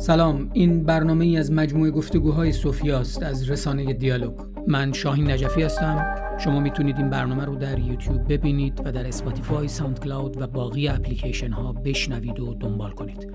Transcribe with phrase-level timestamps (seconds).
[0.00, 2.52] سلام این برنامه ای از مجموعه گفتگوهایی
[2.92, 4.40] است از رسانه دیالوگ.
[4.66, 6.16] من شاهین نجفی هستم.
[6.38, 10.88] شما می‌تونید این برنامه رو در یوتیوب ببینید و در اسپاتیفای ساوند کلاود و باقی
[10.88, 13.32] اپلیکیشن ها بشنوید و دنبال کنید.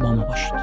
[0.00, 0.54] با ما باشید.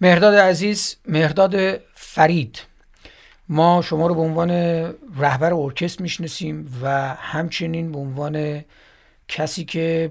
[0.00, 1.56] مهرداد عزیز مهرداد
[1.94, 2.71] فرید.
[3.52, 4.50] ما شما رو به عنوان
[5.18, 8.64] رهبر ارکستر می‌شناسیم و همچنین به عنوان
[9.28, 10.10] کسی که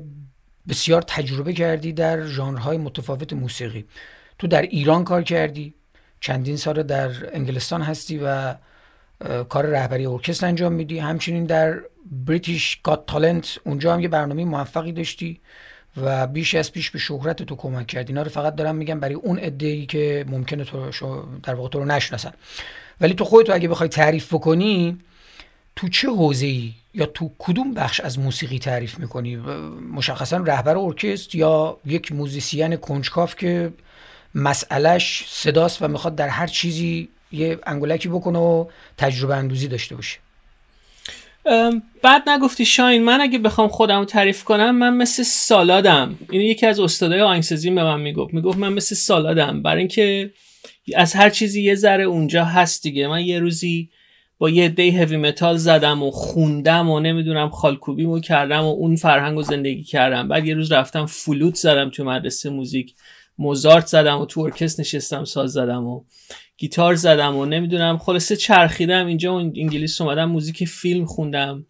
[0.69, 3.85] بسیار تجربه کردی در ژانرهای متفاوت موسیقی.
[4.39, 5.73] تو در ایران کار کردی
[6.19, 8.55] چندین سال در انگلستان هستی و
[9.49, 10.99] کار رهبری ارکستر انجام میدی.
[10.99, 11.79] همچنین در
[12.11, 15.39] بریتیش گات تالنت اونجا هم یه برنامه موفقی داشتی
[15.97, 18.13] و بیش از پیش به شهرت تو کمک کردی.
[18.13, 20.91] اینا رو فقط دارم میگم برای اون عده که ممکنه تو
[21.43, 22.31] در واقع تو رو نشناسن.
[23.01, 24.97] ولی تو خودتو اگه بخوای تعریف بکنی
[25.75, 29.35] تو چه حوزه ای یا تو کدوم بخش از موسیقی تعریف می‌کنی؟
[29.93, 33.73] مشخصا رهبر ارکستر یا یک موزیسین کنجکاف که
[34.35, 38.65] مسئلهش صداست و می‌خواد در هر چیزی یه انگولکی بکنه و
[38.97, 40.17] تجربه اندوزی داشته باشه؟
[42.03, 46.17] بعد نگفتی شاین من اگه بخوام خودم رو تعریف کنم من مثل سالادم.
[46.29, 48.33] این یکی از استادای آهنگسازی به من می‌گفت.
[48.33, 49.61] می‌گفت من مثل سالادم.
[49.61, 50.31] برای اینکه
[50.95, 53.07] از هر چیزی یه ذره اونجا هست دیگه.
[53.07, 53.89] من یه روزی
[54.37, 59.35] با یه دی heavy metal زدم و خوندم و نمی‌دونم خالکوبیمو کردم و اون فرهنگ
[59.35, 60.27] رو زندگی کردم.
[60.27, 62.93] بعد یه روز رفتم فلوت زدم تو مدرسه موزیک.
[63.37, 66.03] موزارت زدم و تو ارکستر نشستم ساز زدم و
[66.57, 69.07] گیتار زدم و نمی‌دونم خلاصه چرخیدم.
[69.07, 71.65] اینجا و انگلیس اومدم موزیک فیلم خوندم.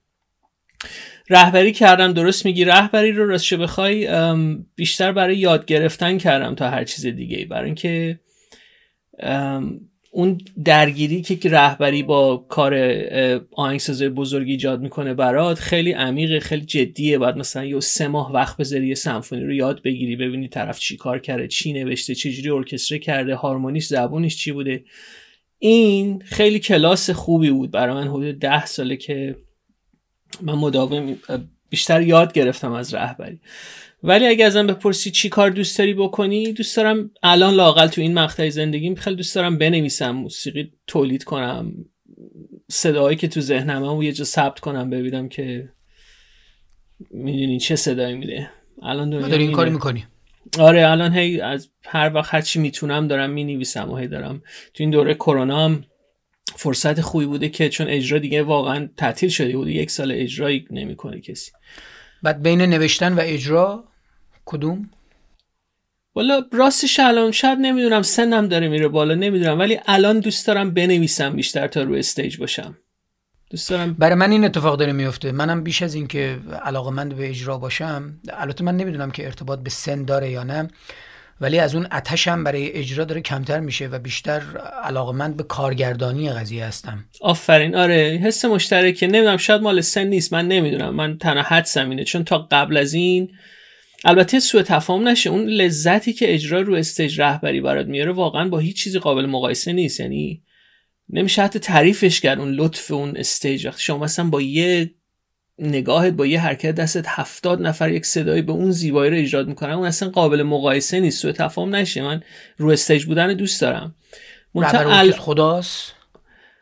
[1.30, 2.66] رهبری کردم درست میگی.
[2.66, 4.10] رهبری رو راستش بخوای
[4.76, 8.20] بیشتر برای یاد گرفتن کردم تا هر چیز دیگه برای اینکه
[10.14, 12.76] اون درگیری که رهبری با کار
[13.52, 17.18] آهنگسازای بزرگی ایجاد می‌کنه برات خیلی عمیقه خیلی جدیه.
[17.18, 20.98] باید مثلا یه سه ماه وقت بذاری یه سمفونی رو یاد بگیری ببینی طرف چی
[20.98, 24.84] کار کرده چی نوشته چجوری ارکستره کرده هارمونیش زبونش چی بوده.
[25.60, 29.36] این خیلی کلاس خوبی بود برای من حدود ده ساله که
[30.42, 31.18] من مداوم
[31.70, 33.40] بیشتر یاد گرفتم از رهبری.
[34.04, 38.14] ولی اگه ازم بپرسی چی کار دوست داری بکنی دوست دارم الان لاقل تو این
[38.14, 41.74] مقطع زندگیم خیلی دوست دارم بنویسم موسیقی تولید کنم
[42.72, 45.70] صدایی که تو ذهنم و یه جا ثبت کنم ببینم که
[47.12, 48.50] می‌دونی چه صدایی میده.
[48.82, 50.06] الان داری این کاری می‌کنی.
[50.60, 54.42] آره الان هی از هر وقت هر چی می‌تونم دارم می‌نویسم و هی دارم.
[54.74, 55.84] تو این دوره کرونا هم
[56.56, 61.22] فرصت خوبی بوده که چون اجرا دیگه واقعا تعطیل شده بوده یک سال اجرایی نمی‌کنه
[61.22, 61.52] کسی.
[62.24, 63.91] بعد بین نوشتن و اجرا
[64.46, 64.90] کدوم؟
[66.16, 71.36] والا راستش الان شاید نمی‌دونم سنم داره میره بالا نمی‌دونم ولی الان دوست دارم بنویسم
[71.36, 72.78] بیشتر تا روی استیج باشم.
[73.50, 77.58] دوست دارم برای من این اتفاق داره میفته منم بیش از اینکه علاقمند به اجرا
[77.58, 80.68] باشم البته من نمی‌دونم که ارتباط به سن داره یا نه
[81.42, 84.42] ولی از اون اتشم برای اجرا داره کمتر میشه و بیشتر
[84.84, 87.06] علاقمند به کارگردانی قضیه هستم.
[87.22, 87.76] آفرین.
[87.76, 89.08] آره حس مشترکه.
[89.08, 90.34] نمی‌دونم شاید مال سن نیست.
[90.34, 90.96] من نمی‌دونم.
[90.96, 92.04] من تنها حدسم اینه.
[92.04, 93.32] چون تا قبل از این
[94.06, 95.30] البته سوء تفاهم نشه.
[95.30, 99.74] اون لذتی که اجرا رو stage رهبری برات میاره واقعا با هیچ چیزی قابل مقایسه
[99.74, 100.00] نیست.
[100.00, 100.44] یعنی
[101.10, 103.68] نمیشه حتی تعریفش کرد اون لطف اون stage.
[103.68, 104.92] وقتی شما مثلا با یه
[105.60, 109.72] نگاهت با یه حرکت دستت هفتاد نفر یک صدایی به اون زیبایی رو ایجاد می‌کنن
[109.72, 111.22] اون اصلا قابل مقایسه نیست.
[111.22, 112.02] سوء تفاهم نشه.
[112.02, 112.24] من
[112.58, 113.96] رو استیج بودن دوست دارم.
[114.56, 115.94] رهبر خداست؟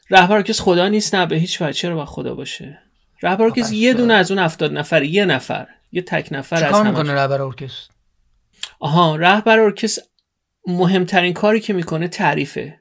[0.09, 1.15] رهبر خدا نیست.
[1.15, 1.73] نه به هیچ وجه.
[1.73, 2.79] چرا با خدا باشه؟
[3.23, 5.67] رهبر یه دونه از اون هفتاد نفر یه نفر.
[5.91, 7.93] یه تک نفر از می‌کنه رهبر ارکستر؟
[8.79, 10.01] آها رهبر ارکستر
[10.67, 12.79] مهمترین کاری که می‌کنه تعریفه.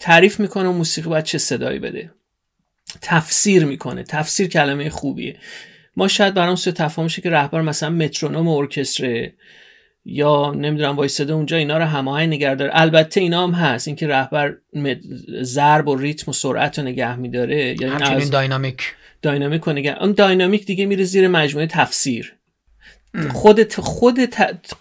[0.00, 2.10] تعریف می‌کنه موسیقی باید چه صدایی بده.
[3.00, 4.02] تفسیر می‌کنه.
[4.02, 5.38] تفسیر کلمه خوبیه.
[5.96, 9.30] ما شاید برام سو تفاهم که رهبر مثلا مترونوم ارکستر
[10.04, 12.70] یا نمی‌دونم وایساده اونجا اینا رو هماهنگ نگه داره.
[12.74, 13.88] البته اینا هم هست.
[13.88, 14.56] اینکه رهبر
[15.42, 18.94] ضرب و ریتم و سرعت رو نگه میداره یا همچنین داینامیک.
[19.24, 22.34] داینامیک نگه اون داینامیک دیگه میره زیر مجموعه تفسیر.
[23.32, 24.18] خودت خود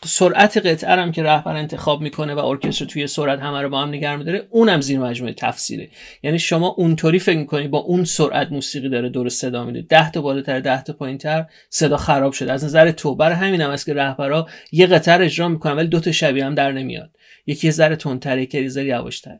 [0.05, 3.89] سرعت قطعه هم که رهبر انتخاب می‌کنه و ارکستر توی سرعت همه رو با هم
[3.89, 5.89] نگه میداره اونم زیر مجموعه تفسیره.
[6.23, 9.81] یعنی شما اونطوری فکر می‌کنی با اون سرعت موسیقی داره دور صدا میده.
[9.81, 12.51] 10 تا بالاتر 10 تا پایینتر صدا خراب شده.
[12.51, 15.87] از نظر تو برای همین هم است که رهبرا یه قطعه رو اجرا می‌کنن ولی
[15.87, 17.09] دو تا شبیه هم در نمیاد.
[17.47, 19.39] یکی ذره تندتر یکی ذره یواشتر.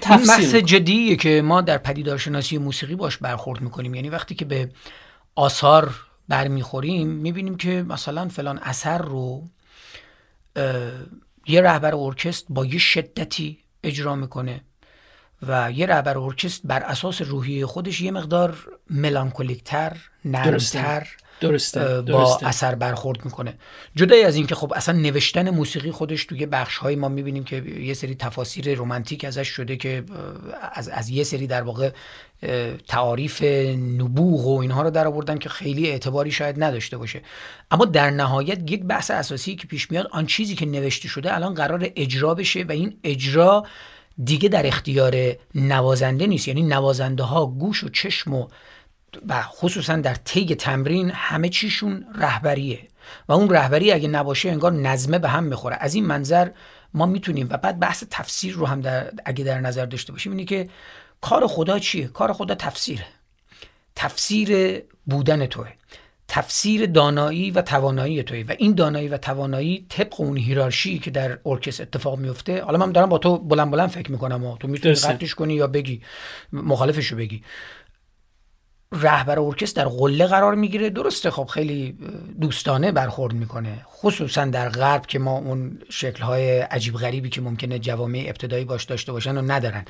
[0.00, 3.94] تفسیر جدیه که ما در پدیدارشناسی موسیقی باش برخورد می‌کنیم.
[3.94, 4.70] یعنی وقتی که به
[5.34, 5.94] آثار
[6.28, 9.42] برمیخوریم می‌بینیم که مثلا فلان اثر رو
[11.46, 14.60] یه رهبر ارکست با یه شدتی اجرا می‌کنه
[15.42, 21.08] و یه رهبر ارکستر بر اساس روحیه خودش یه مقدار ملانکولیکتر نرمتر
[21.48, 22.00] درسته.
[22.00, 23.54] با اثر برخورد می‌کنه.
[23.96, 27.94] جدای از اینکه خب اصلا نوشتن موسیقی خودش توی بخش های ما می‌بینیم که یه
[27.94, 30.04] سری تفاسیر رومانتیک ازش شده که
[30.72, 31.90] از, از یه سری در واقع
[32.88, 33.42] تعاریف
[33.98, 37.22] نبوغ و اینها رو در آوردن که خیلی اعتباری شاید نداشته باشه.
[37.70, 41.54] اما در نهایت یک بحث اساسی که پیش میاد آن چیزی که نوشته شده الان
[41.54, 43.66] قرار اجرا بشه و این اجرا
[44.24, 46.48] دیگه در اختیار نوازنده نیست.
[46.48, 48.48] یعنی نوازنده ها گوش و چشم و
[49.28, 52.78] و خصوصا در طی تمرین همه چیشون رهبریه.
[53.28, 55.76] و اون رهبری اگه نباشه انگار نظمه به هم می‌خوره.
[55.80, 56.48] از این منظر
[56.94, 60.44] ما می‌تونیم و بعد بحث تفسیر رو هم در اگه در نظر داشته باشیم اینه
[60.44, 60.68] که
[61.20, 63.06] کار خدا چیه؟ کار خدا تفسیره
[63.96, 65.68] تفسیر بودن توه.
[66.28, 71.38] تفسیر دانایی و توانایی توی و این دانایی و توانایی طبق اون هیرارشی که در
[71.46, 74.94] ارکستر اتفاق میفته حالا من دارم با تو بلند بلند فکر می‌کنم و تو می‌تونی
[74.94, 76.02] قطعش کنی یا بگی.
[76.52, 77.42] مخالفش رو بگی.
[78.94, 80.90] رهبر ارکستر در قله قرار می‌گیره.
[80.90, 81.98] درسته خب خیلی
[82.40, 83.86] دوستانه برخورد می‌کنه.
[83.96, 89.12] خصوصا در غرب که ما اون شکلهای عجیب غریبی که ممکنه جوامع ابتدایی باش داشته
[89.12, 89.84] باشن و ندارن.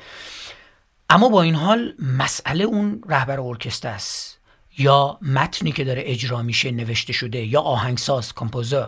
[1.09, 4.37] اما با این حال مسئله اون رهبر ارکستر است.
[4.77, 8.87] یا متنی که داره اجرا میشه نوشته شده یا آهنگساز کمپوزر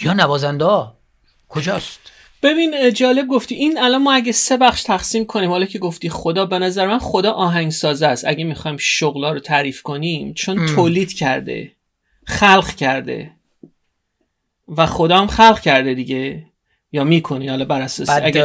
[0.00, 0.86] یا نوازنده
[1.48, 2.00] کجاست؟
[2.42, 3.54] ببین جالب گفتی.
[3.54, 6.98] این الان ما اگه سه بخش تقسیم کنیم حالا که گفتی خدا به نظر من
[6.98, 8.24] خدا آهنگساز است.
[8.28, 11.72] اگه می‌خوایم شغلا رو تعریف کنیم چون تولید کرده
[12.24, 13.30] خلق کرده
[14.68, 16.47] و خدا هم خلق کرده دیگه.
[16.92, 18.38] یا می‌کنی؟ حالا بر اساس بعد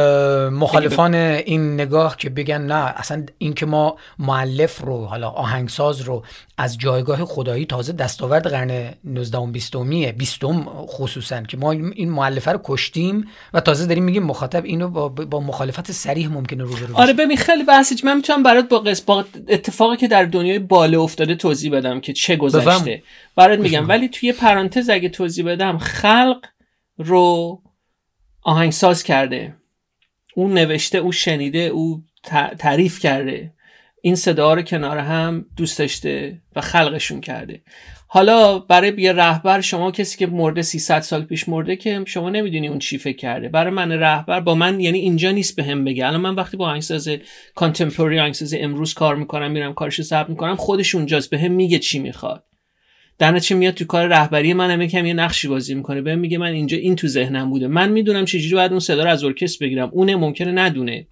[0.52, 6.22] مخالفان این نگاه که بگن نه اصلا این که ما معلف رو حالا آهنگساز رو
[6.58, 9.76] از جایگاه خدایی تازه دستاورد قرن 19 و 20
[10.16, 10.40] 20
[10.86, 15.40] خصوصا که ما این معلفه رو کشتیم و تازه داریم میگیم مخاطب اینو با, با
[15.40, 19.96] مخالفت سریح ممکنه رو آره ببین خیلی بحثی من می‌تونم برات با قص با اتفاقی
[19.96, 23.02] که در دنیای باله افتاده توضیح بدم که چه گذشته.
[23.36, 23.88] برات میگم.
[23.88, 26.44] ولی توی پرانتز اگه توضیح بدم خلق
[26.98, 27.60] رو
[28.44, 29.54] آهنگساز کرده.
[30.34, 32.02] او نوشته او شنیده او
[32.58, 33.52] تعریف کرده.
[34.02, 37.62] این صدا رو کنار هم دوست داشته و خلقشون کرده.
[38.06, 42.68] حالا برای یه رهبر شما کسی که مرده 300 سال پیش مرده که شما نمی‌دونی
[42.68, 43.48] اون چی فکر کرده.
[43.48, 46.06] برای من رهبر با من یعنی اینجا نیست به هم بگه.
[46.06, 47.08] الان من وقتی با آهنگساز
[47.54, 51.30] کانتمپوری آهنگساز امروز کار می‌کنم میرم کارش ثبت می‌کنم خودش اونجاست.
[51.30, 52.44] به هم میگه چی می‌خواد.
[53.18, 56.02] در چه میاد تو کار رهبری من هم یکم یه نقشی بازی می‌کنه.
[56.02, 57.66] بهم میگه من اینجا این تو ذهنم بوده.
[57.66, 59.90] من می‌دونم چجوری باید اون صدا رو از ارکستر بگیرم.
[59.92, 61.06] اون ممکنه ندونه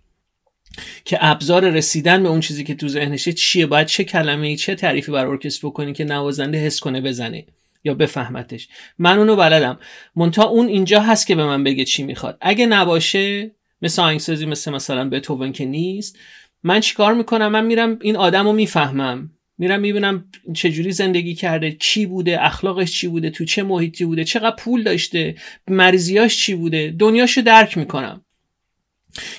[1.05, 3.67] که ابزار رسیدن به اون چیزی که تو ذهنشه چیه.
[3.67, 7.47] باید چه کلمه ای چه تعریفی بر ارکستر بکنی که نوازنده حس کنه بزنه
[7.85, 8.69] یا بفهمتش.
[8.99, 9.79] من اونو بلدم.
[10.17, 12.39] مونتا اون اینجا هست که به من بگه چی می‌خواد.
[12.41, 13.51] اگه نباشه
[13.83, 16.19] مثل آهنگسازی مثل مثلا بتوون که نیست
[16.63, 19.31] من چیکار می‌کنم؟ من میرم این آدم رو می‌فهمم.
[19.63, 20.25] میرم می‌بینم
[20.55, 25.35] چجوری زندگی کرده چی بوده اخلاقش چی بوده تو چه محیطی بوده چقدر پول داشته
[25.69, 28.25] مریضیاش چی بوده؟ دنیاشو درک می‌کنم.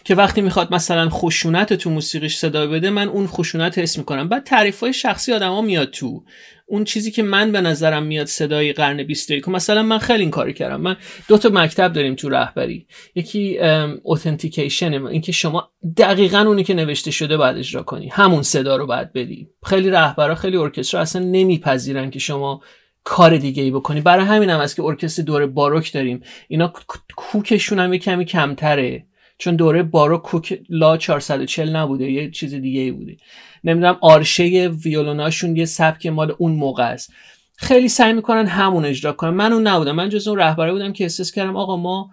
[0.03, 4.29] که وقتی می‌خواد مثلا خشونت تو موسیقیش صدا بده من اون خشونت حس می‌کنم.
[4.29, 6.23] بعد تعریف های شخصی آدما میاد تو.
[6.65, 10.53] اون چیزی که من به نظرم میاد صدای قرن 21 مثلا من خیلی این کاری
[10.53, 10.81] کردم.
[10.81, 10.95] من
[11.27, 12.87] دو تا مکتب داریم تو رهبری.
[13.15, 13.59] یکی
[14.03, 18.09] اوتنتیکیشن اینکه شما دقیقا اونی که نوشته شده باید اجرا کنی.
[18.09, 19.47] همون صدا رو باید بدی.
[19.65, 22.61] خیلی رهبرا خیلی ارکسترا اصلا نمیپذیرن که شما
[23.03, 24.01] کار دیگه ای بکنی.
[24.01, 26.21] برای همین هم است که ارکستر دور باروک داریم.
[26.47, 26.73] اینا
[27.15, 29.05] کوکشون هم کمی کمتره.
[29.37, 33.17] چون دوره باروک کوک لا 440 نبوده یه چیز دیگه ای بوده.
[33.63, 37.13] نمی‌دونم آرشه ویولوناشون یه سبک مال اون موقع است.
[37.55, 39.29] خیلی سعی می‌کنن همون اجرا کنن.
[39.29, 39.95] من اون نبودم.
[39.95, 42.11] من جز اون رهبره بودم که احساس کردم آقا ما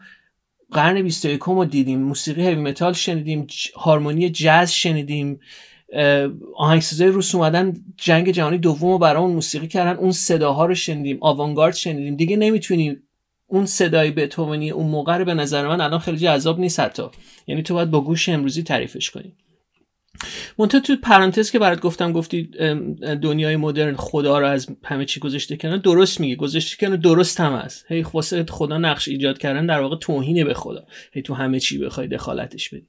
[0.72, 5.40] قرن 21 رو دیدیم موسیقی هیوی متال شنیدیم هارمونی جاز شنیدیم
[6.56, 11.18] آهنگسازای روس اومدن جنگ جهانی دوم رو برای اون موسیقی کردن اون صداها رو شنیدیم
[11.20, 12.16] آوانگارد شنیدیم.
[12.16, 13.02] دیگه نمی‌تونیم
[13.46, 17.02] اون صدای بتوونی اون موقع رو به نظر من الان خیلی جذاب نیست حتی.
[17.46, 19.32] یعنی تو باید با گوش امروزی تعریفش کنی.
[20.58, 22.42] منتها تو پرانتز که برات گفتم گفتی
[23.22, 27.52] دنیای مدرن خدا رو از همه چی گذاشته کنن درست میگه گذاشته کنه درست هم
[27.52, 30.86] است هی واسه خدا نقش ایجاد کردن در واقع توهینه به خدا.
[31.12, 32.86] هی تو همه چی بخوای دخالتش بدی.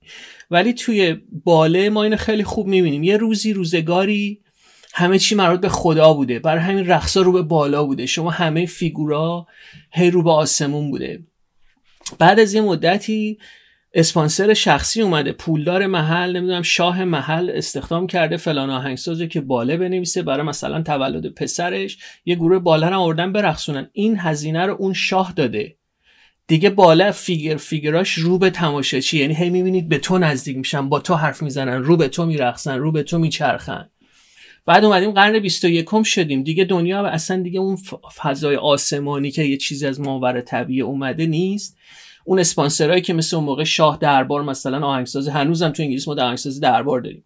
[0.52, 3.04] ولی توی باله ما اینو خیلی خوب می‌بینیم.
[3.04, 4.42] یه روزی روزگاری
[4.94, 6.40] همه چی مربوط به خدا بوده.
[6.40, 8.06] برای همین رقصا رو به بالا بوده.
[8.06, 9.48] شما همه فیگورا
[9.92, 11.24] هی رو به آسمون بوده.
[12.20, 13.38] بعد از یه مدتی
[13.93, 15.31] اسپانسر شخصی اومده.
[15.31, 18.38] پولدار محل نمی‌دونم شاه محل استخدام کرده.
[18.38, 21.98] فلان آهنگسازی که باله بنویسه برای مثلا تولد پسرش.
[22.25, 25.77] یه گروه باله رو آوردن برقصونن این هزینه رو اون شاه داده.
[26.48, 31.00] دیگه بالا فیگر فیگراش رو به تماشاچی یعنی هی می‌بینید به تو نزدیک میشن با
[31.00, 33.89] تو حرف می‌زنن رو به تو میرقصن رو به تو میچرخن.
[34.65, 36.43] بعد اومدیم قرن 21 شدیم.
[36.43, 37.77] دیگه دنیا و اصلا دیگه اون
[38.21, 41.77] فضای آسمانی که یه چیزی از ماور طبیعی اومده نیست.
[42.24, 46.60] اون اسپانسرایی که مثل اون موقع شاه دربار مثلا آهنگساز هنوزم تو انگلیس ما آهنگساز
[46.60, 47.24] دربار داریم.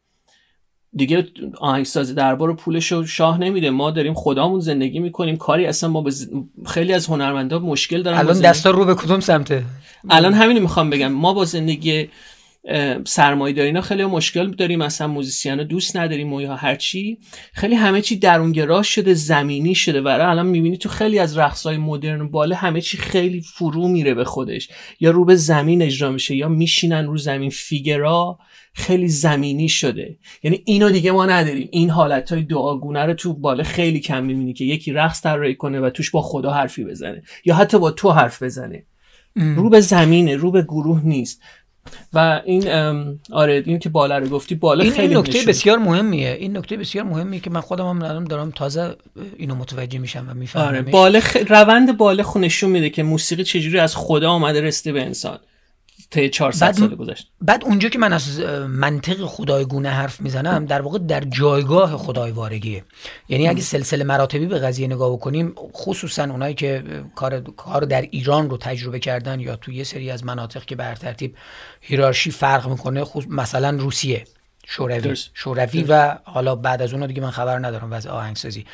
[0.94, 3.70] دیگه آهنگساز دربار پولش رو شاه نمیده.
[3.70, 5.38] ما داریم خدامون زندگی می‌کنیم.
[5.38, 6.04] کاری اصلا ما
[6.66, 9.64] خیلی از هنرمندا مشکل دارن الان دستا رو به کدوم سمته؟
[10.10, 11.08] الان همین می‌خوام بگم.
[11.08, 12.10] ما با زندگی
[13.06, 17.18] سرمایه داری اینا خیلی مشکل داریم مثلا موزیسین دوست نداریم و یا هرچی
[17.54, 21.78] خیلی همه چی درونگرا شده زمینی شده و الان می‌بینی تو خیلی از رقص های
[21.78, 24.70] مدرن باله همه چی خیلی فرو میره به خودش.
[25.00, 27.50] یا رو به زمین اجرا میشه یا میشینن رو زمین.
[27.50, 28.40] فیگرا
[28.74, 30.18] خیلی زمینی شده.
[30.44, 31.70] یعنی اینو دیگه ما نداریم.
[31.72, 35.80] این حالت های دعاگونه رو تو باله خیلی کم می‌بینی که یکی رقص طراحی کنه
[35.80, 37.24] و توش با خدا حرفی بزنه.
[37.46, 38.86] یا حتی با تو حرف بزنه.
[39.36, 41.42] رو به زمینه رو به گروه نیست.
[42.14, 42.70] و این
[43.32, 46.38] آره این که بالا رو گفتی بالا این خیلی این نکته بسیار مهمیه.
[46.40, 48.96] این نکته بسیار مهمیه که من خودم هم الان دارم تازه
[49.38, 51.38] اینو متوجه میشم و می‌فهمم آره بالا خ...
[51.48, 55.40] روند بالا نشون میده که موسیقی چجوری از خدا آمده رسیده به انسان.
[56.16, 57.32] تا 400 سال گذشت.
[57.42, 62.84] بعد اونجا که من از منطق خدایگونه حرف می‌زنم در واقع در جایگاه خدای وارگیه
[63.30, 66.84] یعنی اگه سلسله مراتبی به قضیه نگاه بکنیم خصوصا اونایی که
[67.16, 70.96] کار کار در ایران رو تجربه کردن یا تو یه سری از مناطق که بر
[70.96, 71.36] ترتیب
[71.82, 74.24] هیرارشی فرق می‌کنه مثلا روسیه
[74.68, 78.66] شوروی شوروی و حالا بعد از اون دیگه من خبر ندارم وضع آهنگسازی.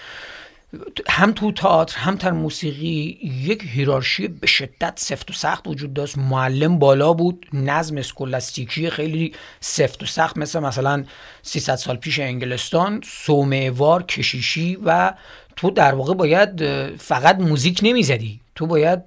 [1.09, 6.17] هم تو تئاتر هم در موسیقی یک هیرارشی به شدت سفت و سخت وجود داشت.
[6.17, 11.03] معلم بالا بود نظم اسکولاستیکی خیلی سفت و سخت مثل مثلا
[11.41, 15.13] 300 سال پیش انگلستان سومهوار کشیشی و
[15.55, 18.40] تو در واقع باید فقط موزیک نمی‌زدی.
[18.55, 18.99] تو باید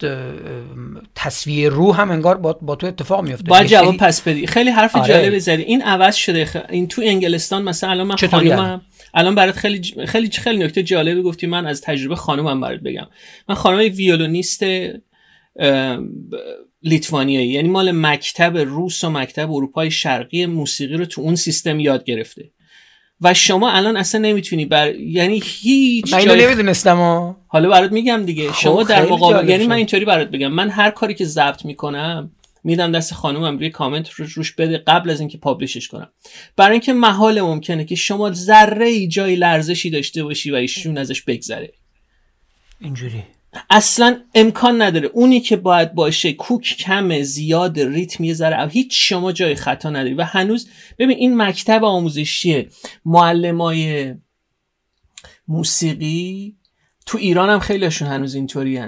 [1.14, 4.46] تصویر روح هم انگار با, با تو اتفاق میفته باید جواب پس بدی.
[4.46, 5.08] خیلی حرف آره.
[5.08, 5.62] جالبی زدی.
[5.62, 6.64] این عوض شده.
[6.70, 8.82] این تو انگلستان مثلا الان من خانومم.
[9.14, 11.46] الان برات خیلی خیلی خیلی نکته جالبی گفتی.
[11.46, 13.06] من از تجربه خانومم برات بگم.
[13.48, 14.62] من خانم ویولونیست
[16.82, 17.48] لیتوانیایی.
[17.48, 22.50] یعنی مال مکتب روس و مکتب اروپای شرقی موسیقی رو تو اون سیستم یاد گرفته.
[23.24, 28.52] و شما الان اصلا نمی‌تونی بر یعنی هیچ من اینو نمی‌دونستم حالا برات میگم دیگه.
[28.52, 30.48] خب شما در مقابل یعنی من اینطوری برات بگم.
[30.48, 32.30] من هر کاری که ضبط می‌کنم
[32.64, 36.08] میدم دست خانومم روی کامنت روش, روش بده قبل از اینکه پابلشش کنم.
[36.56, 41.22] برای اینکه محال ممکنه که شما ذره ای جای لرزشی داشته باشی و ایشون ازش
[41.22, 41.72] بگذره.
[42.80, 43.22] اینجوری.
[43.70, 45.08] اصلا امکان نداره.
[45.08, 50.14] اونی که باید باشه کوک کم زیاد ریتم یه ذره هیچ شما جای خطا نداری.
[50.14, 50.68] و هنوز
[50.98, 52.68] ببین این مکتب آموزشی
[53.04, 54.14] معلمای
[55.48, 56.56] موسیقی
[57.06, 58.80] تو ایران هم خیلیشون هنوز اینطوری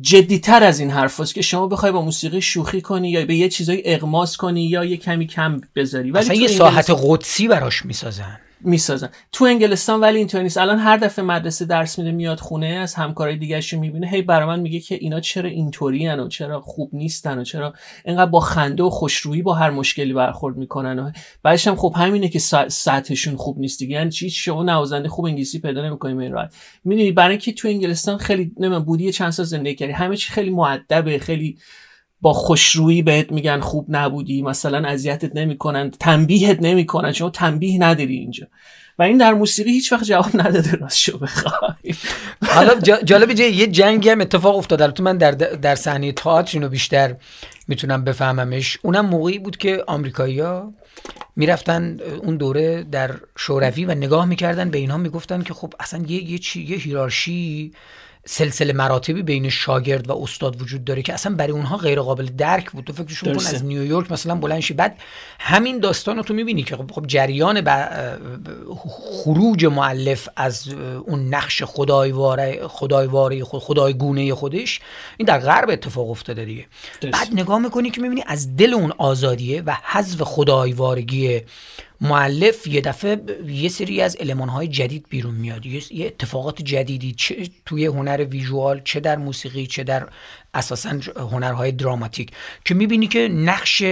[0.00, 3.82] جدیتر از این حرف که شما بخوای با موسیقی شوخی کنی یا به یه چیزای
[3.84, 6.10] اغماس کنی یا یه کمی کم بذاری.
[6.10, 8.40] ولی یه ساحت قدسی براش می‌سازن.
[8.60, 9.08] می‌سازن.
[9.32, 10.58] تو انگلستان ولی اینطوری نیست.
[10.58, 14.08] الان هر دفعه مدرسه درس میده میاد خونه از همکارای دیگهش می‌بینه.
[14.08, 17.74] هی برای من میگه که اینا چرا اینطوری و چرا خوب نیستن و چرا
[18.04, 21.10] اینقدر با خنده و خوشرویی با هر مشکلی برخورد می‌کنن و
[21.42, 22.38] بعدش هم خب همینه که
[22.68, 23.94] سطحشون خوب نیست دیگه.
[23.94, 26.54] یعنی چی؟ شما نوازنده خوب انگلیسی پیدا نمی‌کنیم این راحت.
[26.84, 29.92] می‌دونی برای اینکه تو انگلستان خیلی نمی‌دونم بودی چند سال زندگی کردی.
[29.92, 31.58] همه چی خیلی مؤدبه خیلی
[32.20, 38.46] با خوشرویی بهت میگن خوب نبودی مثلا اذیتت نمی‌کنن تنبیهت نمی‌کنن شما تنبیه نداری اینجا.
[38.98, 41.94] و این در موسیقی هیچ وقت جواب نداده راست شو بخوای.
[42.46, 44.82] حالا جالب یه جنگی هم اتفاق افتاد.
[44.82, 47.16] البته من در در صحنه تئاتر اینو بیشتر
[47.68, 48.78] می‌تونم بفهممش.
[48.82, 50.72] اونم موقعی بود که آمریکایی‌ها
[51.36, 56.30] می‌رفتن اون دوره در شوروی و نگاه می‌کردن به اینها می‌گفتن که خب اصلا یه
[56.30, 57.72] یه, یه هیرارشی
[58.24, 62.70] سلسله مراتبی بین شاگرد و استاد وجود داره که اصلا برای اونها غیر قابل درک
[62.70, 62.84] بود.
[62.84, 64.74] تو فکرشون کن از نیویورک مثلا بلند شی.
[64.74, 64.98] بعد
[65.40, 67.62] همین داستان رو تو می‌بینی که خب, جریان
[69.24, 70.68] خروج معلف از
[71.06, 74.80] اون نقش خدایواره خدایواره خود خدایگونه خودش
[75.16, 76.66] این در غرب اتفاق افتاده دیگه.
[77.12, 81.40] بعد نگاه می‌کنی که می‌بینی از دل اون آزادیه و حذف خدایوارگی
[82.00, 85.66] معلف یه دفعه یه سری از های جدید بیرون میاد.
[85.66, 90.08] یه اتفاقات جدیدی چه توی هنر ویژوال چه در موسیقی چه در
[90.54, 92.30] اساسا هنرهای دراماتیک
[92.64, 93.82] که می‌بینی که نقش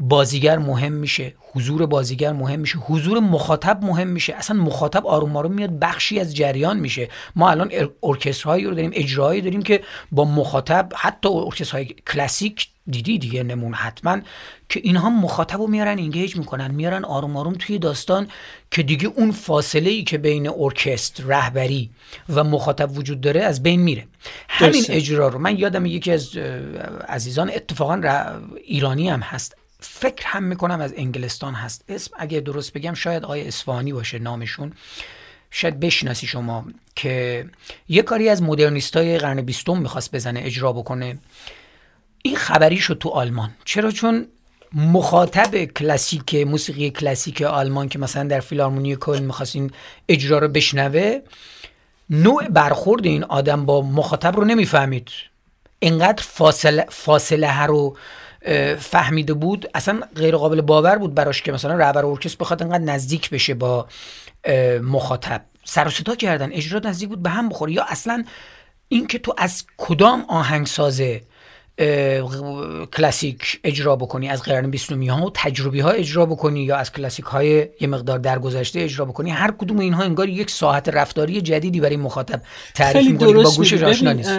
[0.00, 4.34] بازیگر مهم میشه حضور بازیگر مهم میشه حضور مخاطب مهم میشه.
[4.34, 7.08] اصلا مخاطب آروم آروم میاد بخشی از جریان میشه.
[7.36, 7.70] ما الان
[8.02, 9.82] ارکسترهایی رو داریم اجرایی داریم که
[10.12, 14.20] با مخاطب حتی ارکسترهای کلاسیک دیدی دیگه نمون حتما
[14.68, 18.28] که اینها مخاطب رو میارن اینگیج می‌کنن میارن آروم آروم توی داستان
[18.70, 21.90] که دیگه اون فاصله ای که بین ارکستر رهبری
[22.28, 24.06] و مخاطب وجود داره از بین میره.
[24.48, 25.38] همین اجرا رو.
[25.38, 26.36] من یادم یکی از
[27.08, 28.02] عزیزان اتفاقا
[28.64, 29.56] ایرانی هم هست.
[29.80, 31.84] فکر هم می‌کنم از انگلستان هست.
[31.88, 34.72] اسم اگه درست بگم شاید آقای اسفانی باشه نامشون.
[35.50, 36.64] شاید بشناسی شما
[36.96, 37.46] که
[37.88, 41.18] یه کاری از مدرنیست های قرن بیستم می‌خواست بزنه اجرا بکنه.
[42.26, 43.50] این خبری شد تو آلمان.
[43.64, 44.26] چرا؟ چون
[44.72, 49.70] مخاطب کلاسیک موسیقی کلاسیک آلمان که مثلا در فیلارمونی کل می‌خواست این
[50.08, 51.20] اجرا رو بشنوه
[52.10, 55.08] نوع برخورد این آدم با مخاطب رو نمی‌فهمید.
[55.82, 57.96] انقدر فاصله, فاصله رو
[58.78, 59.70] فهمیده بود.
[59.74, 63.86] اصلا غیر قابل باور بود براش که مثلا رهبر ارکستر بخواد انقدر نزدیک بشه با
[64.82, 65.44] مخاطب.
[65.64, 66.52] سر و صدا کردن.
[66.52, 67.72] اجرا نزدیک بود به هم بخوره.
[67.72, 68.24] یا اصلا
[68.88, 71.02] اینکه تو از کدام آهنگساز
[72.96, 77.24] کلاسیک اجرا بکنی از قرن بیستمی ها و تجربی ها اجرا بکنی یا از کلاسیک
[77.24, 79.30] های یه مقدار درگذشته اجرا بکنی.
[79.30, 82.42] هر کدوم اینها انگار یک ساعت رفتاری جدیدی برای مخاطب
[82.74, 84.38] تعریف می‌کنی با گوش آشنا نیست.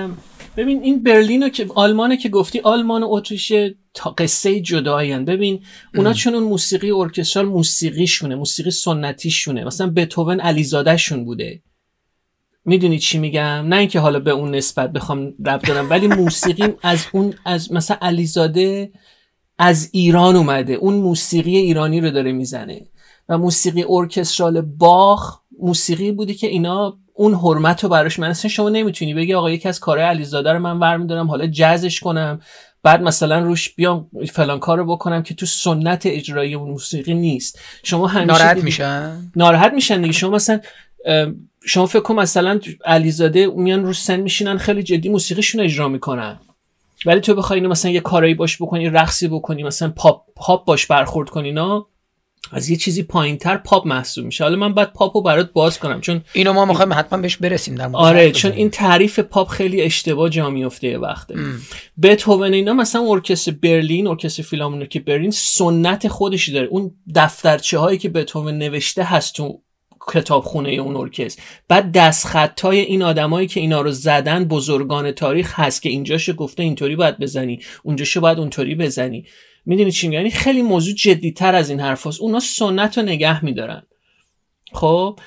[0.58, 3.54] ببین این برلین که آلمانه که گفتی آلمان و اتریش
[3.94, 5.64] تا قصه جدایین ببین
[5.96, 9.64] اونا چون اون موسیقی ارکسترال موسیقیشونه موسیقی سنتیشونه.
[9.64, 11.62] مثلا بتوون علیزاده شون بوده.
[12.68, 17.06] می‌دونی چی میگم؟ نه اینکه حالا به اون نسبت بخوام رب دارم ولی موسیقی از
[17.12, 18.92] اون از مثلا علیزاده
[19.58, 20.74] از ایران اومده.
[20.74, 22.88] اون موسیقی ایرانی رو داره می‌زنه.
[23.30, 28.70] و موسیقی ارکسترال باخ موسیقی بودی که اینا اون حرمت رو براش من اصلا شما
[28.70, 32.40] نمی‌تونی بگی آقا یکی از کارهای علیزاده رو من برمیدارم حالا جزش کنم
[32.84, 37.60] بعد مثلا روش بیام فلان کارو بکنم که تو سنت اجرایی اون موسیقی نیست.
[37.84, 40.14] شما همیشه ناراحت میشن؟ ناراحت میشن دیگه.
[40.14, 40.60] شما مثلا
[41.66, 46.40] شما فکر کن مثلا علیزاده میان رو سن میشینن خیلی جدی موسیقیشون اجرا می‌کنن.
[47.06, 50.86] ولی تو بخوای اینو مثلا یه کارایی باش بکنی رقصی بکنی مثلا پاپ پاپ باش
[50.86, 51.86] برخورد کنی نه؟
[52.52, 54.44] از یه چیزی پایینتر پاپ محسوب میشه.
[54.44, 57.76] حالا من باید پاپ رو برات باز کنم چون اینو ما می‌خوایم حتما بهش برسیم
[57.76, 61.36] در آره چون این تعریف پاپ خیلی اشتباه جا میفته یه وقته.
[62.02, 66.68] بتهوون اینا مثلا ارکستر برلین ارکستر فیلارمونیک برلین سنت خودشو داره.
[66.68, 69.62] اون دفترچه هایی که بتهوون نوشته هست تو
[70.08, 71.44] کتابخونه اون ارکستر.
[71.68, 76.96] بعد دستخطای این آدمایی که اینا رو زدن بزرگان تاریخ هست که اینجاشو گفته اینطوری
[76.96, 79.26] باید بزنی اونجاشو باید اونطوری بزنی.
[79.66, 82.22] می‌دونی چی یعنی خیلی موضوع جدیتر از این حرف هست.
[82.22, 83.84] اونا سنت رو نگه میدارن.
[84.74, 85.20] خب؟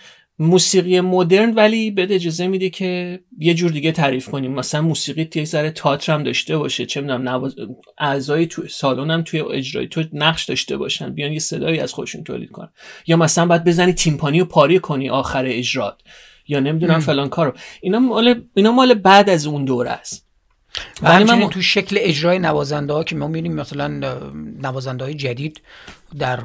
[0.43, 4.53] موسیقی مدرن ولی بده اجازه میده که یه جور دیگه تعریف کنیم.
[4.53, 7.55] مثلا موسیقی یه ذره تئاتر هم داشته باشه چه می‌دونم نواز...
[7.99, 11.15] اعضای تو سالن هم توی اجرای تو نقش داشته باشن.
[11.15, 12.69] بیان یه صدایی از خودشون تولید کنن.
[13.07, 16.01] یا مثلا باید بزنی تیمپانی و پاری کنی آخر اجرات.
[16.49, 17.53] یا نمی‌دونم فلان کارو.
[17.81, 20.30] اینا مال اینا مال بعد از اون دوره است.
[21.03, 23.89] و همچنین تو شکل اجرای نوازنده ها که ما می‌بینیم مثلا
[24.63, 25.61] نوازنده های جدید
[26.19, 26.37] در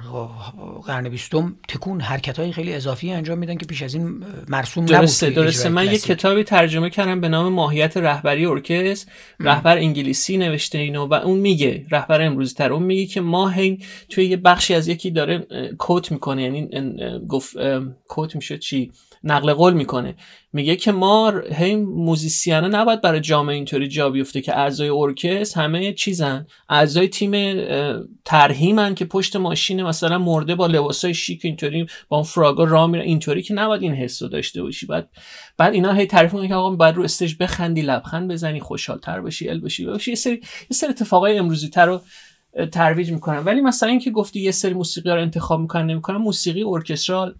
[0.85, 5.29] قرن بیستم تکون حرکت های خیلی اضافی انجام میدن که پیش از این مرسوم درسته
[5.29, 5.69] درسته.
[5.69, 9.11] من یه کتابی ترجمه کردم به نام ماهیت رهبری ارکستر.
[9.39, 13.79] رهبر انگلیسی نوشته اینو و اون میگه رهبر امروزی تر اون میگه که ما هی
[14.09, 16.43] توی یه بخشی از یکی داره کوت می‌کنه.
[16.43, 16.69] یعنی
[17.27, 17.55] گفت
[18.07, 18.91] کوت میشه چی؟
[19.25, 20.15] نقل قول می‌کنه.
[20.53, 25.93] میگه که ما هی موزیسیانا نباید برای جامعه اینطوری جا بیفته که اعضای ارکستر همه
[25.93, 26.47] چیزن.
[26.69, 27.61] اعضای تیم
[28.25, 33.03] ترهیمن که پشت ماشین مثلا مرده با لباسای شیک اینطوری با اون فراگا راه میره.
[33.03, 34.85] اینطوری که نباید این حس رو داشته باشی.
[34.85, 35.09] بعد
[35.57, 39.49] بعد اینا هی تعریف می‌کنن که آقا بعد رو استیج بخندی لبخند بزنی خوشحالتر باشی
[39.49, 42.01] ال باشی باشی یه سری یه سری اتفاقای امروزی تر رو
[42.71, 43.39] ترویج می‌کنن.
[43.39, 47.35] ولی مثلا اینکه گفتی یه سری موسیقی رو انتخاب می‌کنن نمی‌کنن موسیقی ارکسترال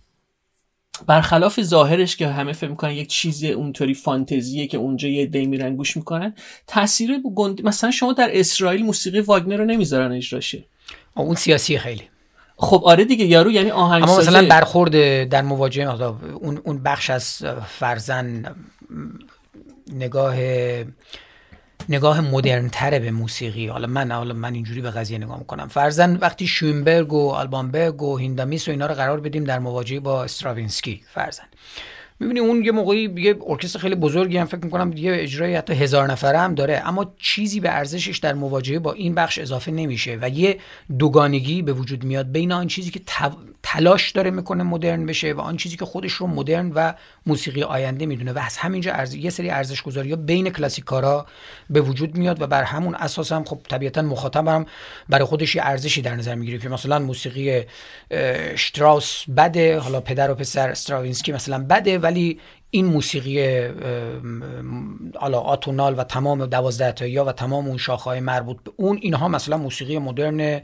[1.08, 5.76] برخلاف ظاهرش که همه فکر می‌کنن یک چیز اونطوری فانتزیه که اونجا یه دی میرن
[5.76, 6.34] گوش می‌کنن
[6.68, 7.62] تاثیر گند...
[7.62, 10.64] مثلا شما در اسرائیل موسیقی واگنر رو نمی‌ذارن اجراشه
[11.16, 12.04] اون سیاسی خیلی.
[12.58, 17.44] خب آره دیگه یارو یعنی آهنگ اما مثلا برخورد در مواجهه اون اون بخش از
[17.68, 18.56] فرزن
[19.94, 20.36] نگاه
[21.90, 23.68] نگاه مدرن تره به موسیقی.
[23.68, 25.68] حالا من حالا من اینجوری به قضیه نگاه می‌کنم.
[25.68, 30.24] فرزن وقتی شوینبرگ و آلبانبرگ و هیندامیس و اینا رو قرار بدیم در مواجهه با
[30.24, 31.02] استراوینسکی.
[31.14, 31.44] فرزن.
[32.20, 36.12] می‌بینی اون یه موقعی یه ارکستر خیلی بزرگی هم فکر می‌کنم یه اجرای حتی هزار
[36.12, 40.30] نفره هم داره اما چیزی به ارزشش در مواجهه با این بخش اضافه نمیشه و
[40.30, 40.60] یه
[41.00, 43.02] دوگانگی به وجود میاد بین آن چیزی که
[43.64, 46.94] تلاش داره می‌کنه مدرن بشه و آن چیزی که خودش رو مدرن و
[47.26, 49.16] موسیقی آینده می‌دونه و از همینجا ارز...
[49.16, 51.26] یه سری ارزش گذاری بین کلاسیکارا
[51.70, 54.66] به وجود میاد و بر همون اساس هم خب طبیعتا مخاطب هم
[55.10, 57.64] برای خودش یه ارزشی در نظر می‌گیره که مثلا موسیقی
[58.56, 62.40] شتراوس بده حالا پدر و پسر استراوینسکی مثلا بده ولی
[62.72, 63.68] این موسیقی
[65.16, 69.98] حالا آتونال و تمام دوازده و تمام اون شاخهای مربوط به اون اینها مثلا موسیقی
[69.98, 70.62] مدرن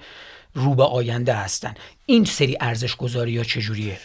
[0.54, 1.73] رو به آینده هستن.
[2.06, 3.97] این سری ارزش گذاری ها چجوریه؟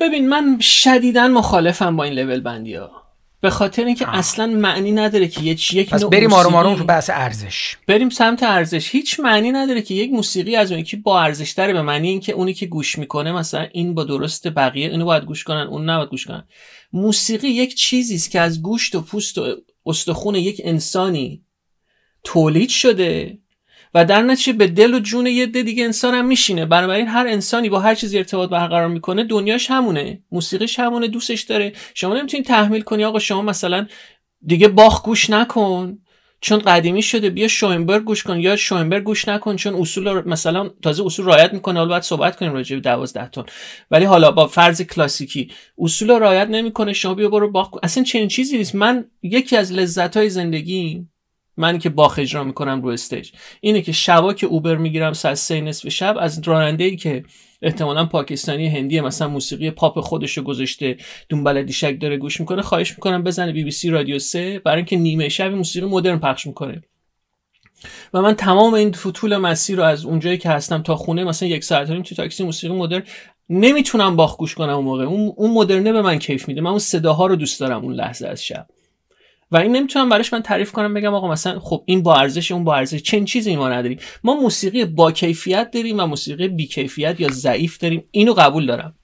[0.00, 2.99] ببین من شدیدا مخالفم با این لول بندی ها
[3.40, 7.10] به خاطر اینکه اصلا معنی نداره که یک یک پس بریم آروم آروم تو بحث
[7.10, 7.76] ارزش.
[7.86, 8.90] بریم سمت ارزش.
[8.90, 12.32] هیچ معنی نداره که یک موسیقی از اون که با ارزش داره به معنی اینکه
[12.32, 16.08] اونی که گوش می‌کنه مثلا این با درست بقیه اینو باید گوش کنن اون نباید
[16.08, 16.44] گوش کنن.
[16.92, 21.44] موسیقی یک چیزی است که از گوشت و پوست و استخون یک انسانی
[22.24, 23.38] تولید شده.
[23.94, 26.66] و در نتیجه به دل و جون یه ده دیگه انسان هم میشینه.
[26.66, 30.22] بنابراین هر انسانی با هر چیزی ارتباط برقرار می‌کنه دنیاش همونه.
[30.32, 31.72] موسیقیش همونه دوستش داره.
[31.94, 33.86] شما نمی‌تونید تحمیل کنی آقا شما مثلا
[34.46, 35.98] دیگه باخ گوش نکن.
[36.42, 38.40] چون قدیمی شده بیا شوینبرگ گوش کن.
[38.40, 41.78] یا شوینبرگ گوش نکن چون اصول مثلا تازه اصول رعایت می‌کنه.
[41.78, 43.42] حالا باید صحبت کنیم راجع به 12 تن.
[43.90, 46.92] ولی حالا با فرض کلاسیکی اصول رعایت نمی‌کنه.
[46.92, 48.74] شما بیا برو باخ اصلا چنین چیزی نیست.
[48.74, 51.06] من یکی از لذت های زندگی
[51.60, 53.30] من که باخ اجرا می‌کنم رو stage.
[53.60, 57.22] اینه که شبا که اوبر می‌گیرم ساعت سه نصف شب از راننده ای که
[57.62, 60.96] احتمالا پاکستانی هندی مثلا موسیقی پاپ خودش رو گذاشته
[61.28, 64.96] دامبول دیشک داره گوش می‌کنه خواهش می‌کنم بزنه بی بی سی رادیو سه برای اینکه
[64.96, 66.82] نیمه شب موسیقی مدرن پخش می‌کنه.
[68.14, 71.64] و من تمام این طول مسیر رو از اونجایی که هستم تا خونه مثلا یک
[71.64, 73.02] ساعت نیم تو تاکسی موسیقی مدرن
[73.48, 75.04] نمی‌تونم باخ گوش کنم اون موقع.
[75.04, 76.60] اون مدرنه به من کیف میده.
[76.60, 78.66] من اون صداها رو دوست دارم اون لحظه از شب.
[79.52, 82.64] و این نمی‌تونم براش من تعریف کنم بگم آقا مثلا خب این با ارزش اون
[82.64, 83.98] با ارزش چنین چیزی ما نداریم.
[84.24, 88.04] ما موسیقی با کیفیت داریم و موسیقی بی کیفیت یا ضعیف داریم.
[88.10, 88.94] اینو قبول دارم.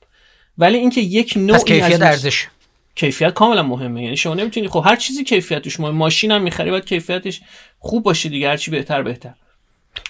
[0.59, 2.47] ولی اینکه یک نوع کیفیت ارزش.
[2.95, 4.03] کیفیت کاملا مهمه.
[4.03, 7.41] یعنی شما نمی‌تونی خب هر چیزی کیفیتش مهم ماشین هم می‌خری باید کیفیتش
[7.79, 9.35] خوب باشه دیگه هرچی بهتر بهتر.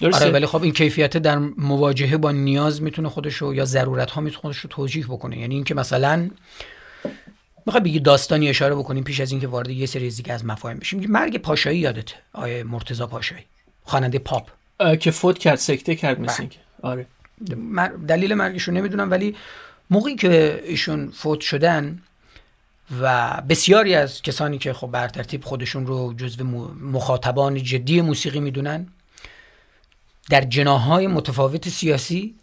[0.01, 4.21] درسته؟ آره ولی خب این کیفیت در مواجهه با نیاز می‌تونه خودشو یا ضرورت ها
[4.21, 5.39] می‌تونه خودش رو توجیه بکنه.
[5.39, 6.29] یعنی اینکه مثلا
[7.67, 11.11] می‌خوای بگی داستانی اشاره بکنیم پیش از اینکه وارد یه سری دیگه از مفاهیم بشیم؟
[11.11, 13.43] مرگ پاشایی یادت آیه مرتضی پاشایی
[13.83, 14.49] خواننده پاپ.
[14.99, 16.51] که فوت کرد سکته کرد مثل بله.
[16.81, 17.05] آره.
[18.07, 19.35] دلیل مرگشون نمی‌دونم ولی
[19.89, 22.01] موقعی که ایشون فوت شدن
[23.01, 26.43] و بسیاری از کسانی که خب بر ترتیب خودشون رو جزو
[26.81, 28.87] مخاطبان جدی موسیقی می‌دونن
[30.29, 32.35] در جناهای متفاوت سیاسی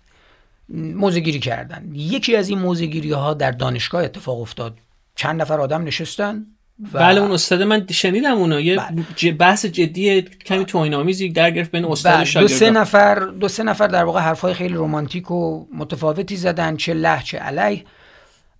[0.68, 1.90] موزگیری کردن.
[1.94, 4.78] یکی از این موزگیری ها در دانشگاه اتفاق افتاد.
[5.16, 6.46] چند نفر آدم نشستن
[6.92, 6.98] و...
[6.98, 9.32] بله اون استاد من شنیدم اونو یه بله.
[9.32, 12.40] بحث جدی کمی توهین آمیزی در گرفت بین استاد بله.
[12.40, 16.94] دو سه نفر دو سه نفر در واقع حرفای خیلی رمانتیک و متفاوتی زدن چه
[16.94, 17.84] له چه علیه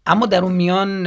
[0.07, 1.07] اما در اون میان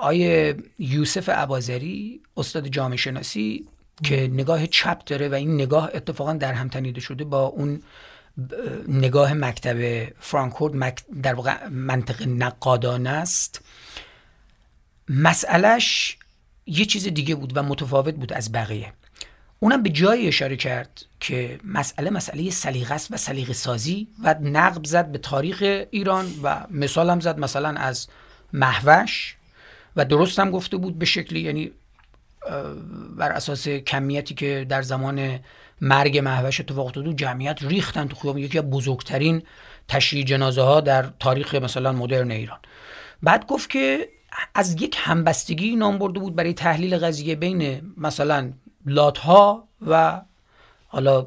[0.00, 3.66] آیه یوسف عبازری استاد جامعه شناسی
[4.04, 7.82] که نگاه چپ داره و این نگاه اتفاقا در هم تنیده شده با اون
[8.88, 13.64] نگاه مکتب فرانکفورت در واقع منطق نقادانه است
[15.10, 16.16] مسئلهش
[16.66, 18.92] یه چیز دیگه بود و متفاوت بود از بقیه.
[19.60, 24.84] اونم به جایی اشاره کرد که مسئله مسئله سلیقه است و سلیقه سازی و نقب
[24.84, 28.08] زد به تاریخ ایران و مثال هم زد مثلا از
[28.52, 29.36] محوش
[29.96, 31.70] و درست هم گفته بود به شکلی یعنی
[33.16, 35.40] بر اساس کمیتی که در زمان
[35.80, 38.42] مرگ محوش اتفاق افتاد جمعیت ریختن تو خیابون.
[38.42, 39.42] یکی از بزرگترین
[39.88, 42.58] تشریع جنازه ها در تاریخ مثلا مدرن ایران.
[43.22, 44.08] بعد گفت که
[44.54, 48.52] از یک همبستگی نام برده بود برای تحلیل قضیه بین مثلا
[48.86, 50.20] لاتها و
[50.88, 51.26] حالا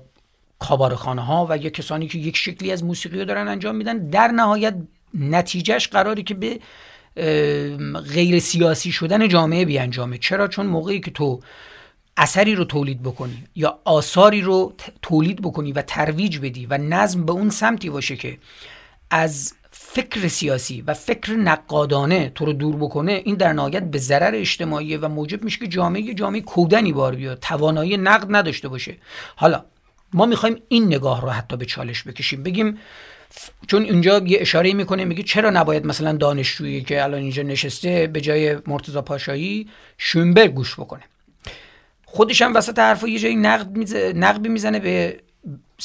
[0.59, 4.09] کابارخانه ها و یک کسانی که یک شکلی از موسیقی رو دارن انجام میدن.
[4.09, 4.75] در نهایت
[5.13, 6.59] نتیجهش قراری که به
[8.13, 10.17] غیر سیاسی شدن جامعه بیانجامه.
[10.17, 11.39] چرا؟ چون موقعی که تو
[12.17, 17.31] اثری رو تولید بکنی یا آثاری رو تولید بکنی و ترویج بدی و نظم به
[17.31, 18.37] اون سمتی باشه که
[19.09, 19.53] از
[19.85, 24.97] فکر سیاسی و فکر نقادانه تو رو دور بکنه این در نهایت به ضرر اجتماعی
[24.97, 28.97] و موجب میشه که جامعه جامعه کودنی بار بیاد توانایی نقد نداشته باشه.
[29.35, 29.65] حالا
[30.13, 32.43] ما می‌خوایم این نگاه رو حتی به چالش بکشیم.
[32.43, 32.77] بگیم
[33.67, 38.21] چون اینجا یه اشاره می‌کنه میگه چرا نباید مثلا دانشجویی که الان اینجا نشسته به
[38.21, 41.03] جای مرتضی پاشایی شومبرگ گوش بکنه؟
[42.05, 45.22] خودش هم وسط حرفا یه جایی نقد میزه، نقبی می‌زنه به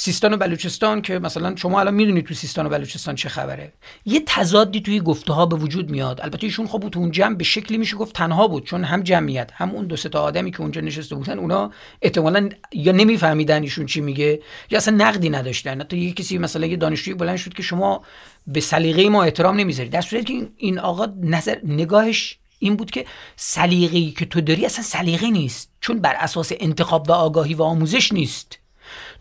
[0.00, 3.72] سیستان و بلوچستان که مثلا شما الان می‌دونید تو سیستان و بلوچستان چه خبره.
[4.04, 6.20] یه تضادی توی گفته ها به وجود میاد.
[6.20, 9.50] البته ایشون خب تو اون جمع به شکلی میشه گفت تنها بود چون هم جمعیت
[9.54, 11.70] هم اون دو تا آدمی که اونجا نشسته بودن اونا
[12.02, 15.80] احتمالا یا نمیفهمیدن ایشون چی میگه یا اصلا نقدی نداشتن.
[15.80, 18.02] حتی یه کسی مثلا یه دانشجوی بلند شد که شما
[18.46, 19.92] به سلیقه ما احترام نمی‌ذارید.
[19.92, 23.06] در صورتی که این آقا نظر نگاهش این بود که
[23.37, 28.12] سلیقه‌ای که تو داری اصلا سلیقه نیست چون بر اساس انتخاب و آگاهی و آموزش
[28.12, 28.58] نیست.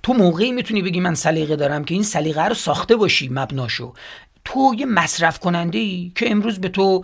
[0.03, 3.93] تو موقعی می‌تونی بگی من سلیقه دارم که این سلیقه رو ساخته باشی مبناشو.
[4.45, 7.01] تو یه مصرف کننده ای که امروز به تو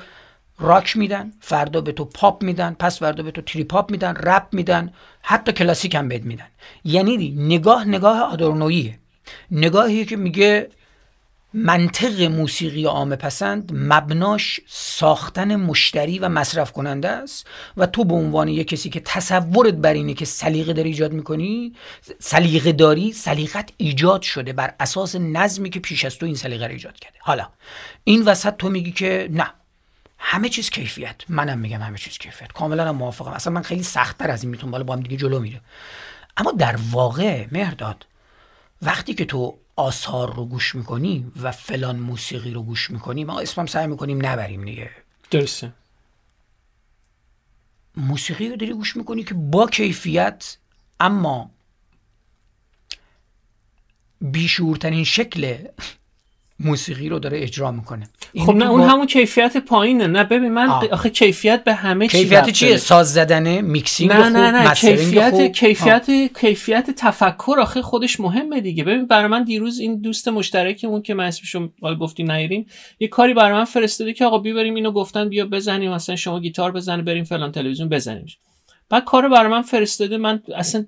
[0.59, 4.47] راک میدن فردا به تو پاپ میدن پس فردا به تو تری پاپ میدن رپ
[4.51, 6.47] میدن حتی کلاسیک هم بهت میدن.
[6.83, 8.99] یعنی نگاه نگاه آدورنویه
[9.51, 10.69] نگاهی که میگه
[11.53, 18.47] منطق موسیقی عام پسند مبناش ساختن مشتری و مصرف کننده است و تو به عنوان
[18.47, 21.73] یک کسی که تصورت بر اینه که سلیقه داری ایجاد می‌کنی
[22.19, 26.71] سلیقه داری سلیقت ایجاد شده بر اساس نظمی که پیش از تو این سلیقه رو
[26.71, 27.17] ایجاد کرده.
[27.21, 27.49] حالا
[28.03, 29.47] این وسط تو میگی که نه
[30.17, 31.15] همه چیز کیفیت.
[31.29, 32.51] منم میگم همه چیز کیفیت.
[32.51, 33.31] کاملا هم موافقم.
[33.31, 35.61] اصلا من خیلی سختتر از این می‌تونم بالا با هم دیگه جلو میره
[36.37, 38.05] اما در واقع مهرداد
[38.81, 43.65] وقتی که تو آثار رو گوش می‌کنی و فلان موسیقی رو گوش می‌کنی ما اسمم
[43.65, 44.91] سعی می‌کنیم نبریم دیگه.
[45.31, 45.73] درسته.
[47.97, 50.57] موسیقی رو داری گوش می‌کنی که با کیفیت
[50.99, 51.51] اما
[54.21, 55.67] بیشورترین شکل
[56.65, 58.09] موسیقی رو داره اجرا می‌کنه.
[58.45, 60.07] خب نه اون همون کیفیت پایینه.
[60.07, 64.51] نه ببین من آخه کیفیت به همه چی کیفیت چیه؟ ساز زدنه mixing نه نه
[64.51, 68.83] نه کیفیت کیفیت کیفیت تفکر آخه خودش مهمه دیگه.
[68.83, 72.65] ببین برای من دیروز این دوست مشترکمون که من اسمشو گفتی نیریم
[72.99, 76.71] یه کاری برای من فرستاده که آقا بیبریم اینو گفتن بیا بزنیم مثلا شما گیتار
[76.71, 78.25] بزنه بریم فلان تلویزیون بزنیم.
[78.89, 80.85] بعد کارو برای من فرستاده من اصلا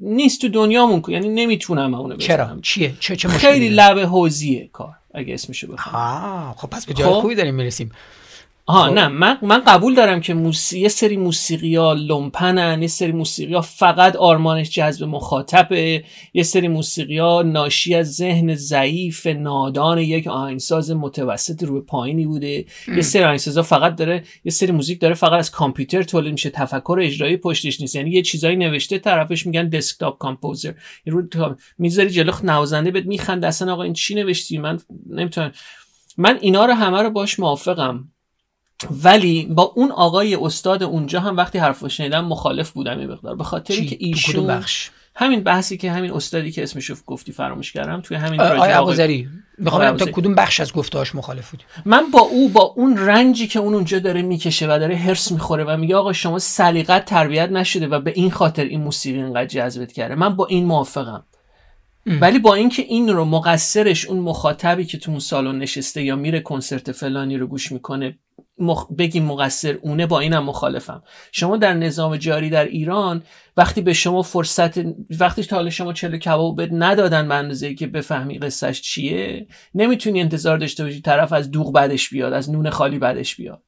[0.00, 2.26] نیست تو دنیامون یعنی نمی‌تونم اونو بزنم.
[2.26, 4.97] چرا چیه؟ چه چه خیلی لبه حوزیه کار.
[5.14, 7.20] اگه اسمشو بخوام خب پس به جای خب.
[7.20, 7.92] خوبی داریم می‌رسیم
[8.68, 8.94] آها خب.
[8.94, 13.54] نه من من قبول دارم که موسیقی یه سری موسیقی ها لومپنن یه سری موسیقی
[13.54, 16.04] ها فقط آرمانش جذب مخاطبه
[16.34, 22.64] یه سری موسیقی ها ناشی از ذهن ضعیف نادان یک آهنگساز متوسط رو پایینی بوده.
[22.96, 23.22] یه سری
[23.56, 27.80] ها فقط داره یه سری موزیک داره فقط از کامپیوتر تولید میشه تفکر اجرایی پشتش
[27.80, 27.94] نیست.
[27.94, 30.72] یعنی یه چیزایی نوشته طرفش میگن دسکتاپ کامپوزر
[31.06, 34.78] رو می‌ذاری جلو نوازنده بهت میخنده اصلا آقا این چی نوشتی؟ من
[35.10, 35.52] نمی‌تونم.
[36.16, 38.08] من اینا رو همه رو باش موافقم.
[38.90, 43.36] ولی با اون آقای استاد اونجا هم وقتی حرف شنیدم مخالف بودم این مقدار.
[43.36, 48.00] به خاطر که ایشون بخش؟ همین بحثی که همین استادی که اسمشو گفتی فراموش کردم
[48.00, 51.62] توی همین آقای ابوذری می‌خوام تا کدوم بخش از گفتهاش مخالف بود.
[51.84, 55.64] من با او با اون رنجی که اون اونجا داره می‌کشه و داره هرس می‌خوره
[55.64, 59.92] و میگه آقا شما سلیقت تربیت نشده و به این خاطر این موسیقی اینقدر جذبت
[59.92, 60.14] کرده.
[60.14, 61.24] من با این موافقم.
[62.06, 66.40] ولی با اینکه این رو مقصرش اون مخاطبی که تو اون سالن نشسته یا میره
[66.40, 68.18] کنسرت فلانی رو گوش می‌کنه
[68.60, 68.86] مخ...
[68.98, 71.02] بگیم مقصر اونه با اینم مخالفم.
[71.32, 73.22] شما در نظام جاری در ایران
[73.56, 74.78] وقتی به شما فرصت
[75.20, 80.20] وقتی تا حالا شما چلو کباب بد ندادن به اندازه که بفهمی قصهش چیه نمی‌تونی
[80.20, 83.67] انتظار داشته باشی طرف از دوغ بدش بیاد از نون خالی بدش بیاد.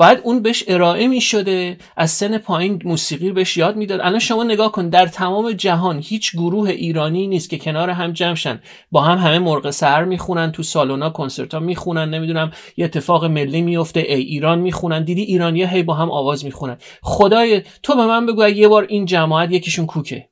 [0.00, 4.00] باید اون بهش ارائه می شده از سن پایین موسیقی بهش یاد می‌داد.
[4.00, 8.58] الان شما نگاه کن در تمام جهان هیچ گروه ایرانی نیست که کنار هم جمع
[8.90, 13.62] با هم همه مرغ سهر می‌خونن تو سالونا کنسرت ها می‌خونن نمی‌دونم یه اتفاق ملی
[13.62, 15.04] میفته ای ایران می‌خونن.
[15.04, 16.76] دیدی ایرانی هی با هم آواز می‌خونن.
[17.02, 20.28] خدای تو به من بگو یه بار این جماعت یکیشون کوکه.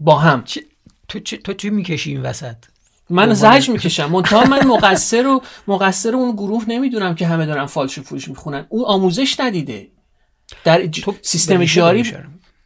[0.00, 0.44] با هم.
[1.08, 2.56] تو چی تو چی می‌کشی این وسط؟
[3.10, 4.10] من زج می‌کشم.
[4.10, 8.66] منتها من مقصر و مقصر اون گروه نمی‌دونم که همه دارن فالش فروش می‌خونن.
[8.68, 9.88] او آموزش ندیده.
[10.64, 10.88] در
[11.22, 12.12] سیستم جاری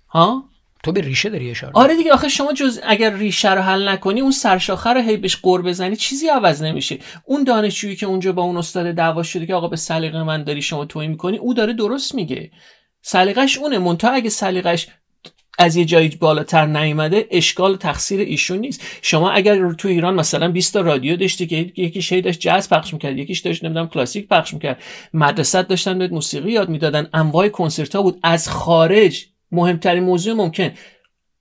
[0.08, 0.44] ها؟
[0.82, 4.20] تو به ریشه داری اشاره آره دیگه آخه شما جز اگر ریشه رو حل نکنی
[4.20, 6.98] اون سرشاخه رو هی بهش قور بزنی چیزی عوض نمیشه.
[7.24, 10.62] اون دانشجویی که اونجا با اون استاد دعوا شده که آقا به سلیقه من داری
[10.62, 12.50] شما توهی می‌کنی او داره درست میگه.
[13.02, 13.78] سلیقش اونه.
[13.78, 14.88] منتها اگه سلیقش
[15.60, 18.82] از یه جایی بالاتر نیومده اشکال تقصیر ایشون نیست.
[19.02, 22.92] شما اگر تو ایران مثلا 20 تا رادیو داشتی که یکی شی داشت جاز پخش
[22.92, 24.82] می‌کرد یکیش داشت نمی‌دونم کلاسیک پخش می‌کرد
[25.14, 30.70] مدرسه داشتن به موسیقی یاد می‌دادن انواع کنسرت ها بود از خارج مهمترین موضوع ممکن.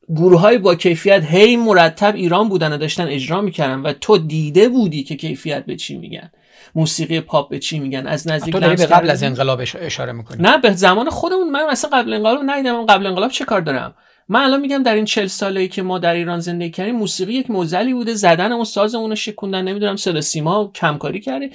[0.09, 4.69] گروه های با کیفیت هی مرتب ایران بودن و داشتن اجرا می‌کردن و تو دیده
[4.69, 6.31] بودی که کیفیت به چی میگن.
[6.75, 8.07] موسیقی پاپ به چی میگن.
[8.07, 10.41] از نزدیک تو داری به قبل از انقلاب اشاره می‌کنی.
[10.41, 11.51] نه به زمان خودمون.
[11.51, 13.95] من مثلا قبل انقلاب ندیدم قبل انقلاب چه کار دارم؟
[14.31, 17.51] من الان میگم در این چل ساله که ما در ایران زندگی کردیم موسیقی یک
[17.51, 18.13] موزلی بوده.
[18.13, 21.49] زدن اون ساز اونو شکوندن نمی‌دونم صدا سیما کمکاری کرده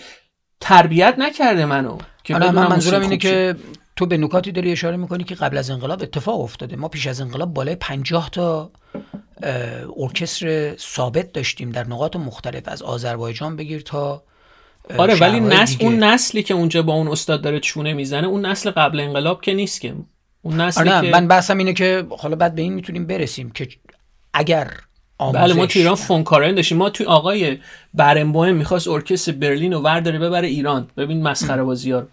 [0.60, 3.56] تربیت نکرده منو که من منظورم اینه که
[3.96, 6.76] تو به نکاتی داری اشاره می‌کنی که قبل از انقلاب اتفاق افتاده.
[6.76, 8.70] ما پیش از انقلاب بالای 50 تا
[9.96, 12.68] ارکستر ثابت داشتیم در نقاط مختلف.
[12.68, 14.22] از آذربایجان بگیر تا
[14.98, 18.70] آره ولی نسل اون نسلی که اونجا با اون استاد داره چونه می‌زنه اون نسل
[18.70, 19.94] قبل انقلاب که نیست که.
[20.44, 23.68] اون نسلی آره من بحثم اینه که حالا بعد به این می‌تونیم برسیم که
[24.34, 24.70] اگر
[25.34, 26.78] بله ما تو ایران فونکارن داشتیم.
[26.78, 27.58] ما تو آقای
[27.94, 30.90] برنبوهم می‌خواست ارکستر برلین رو ورداره ببره ایران.
[30.96, 32.06] ببین مسخره بازی ها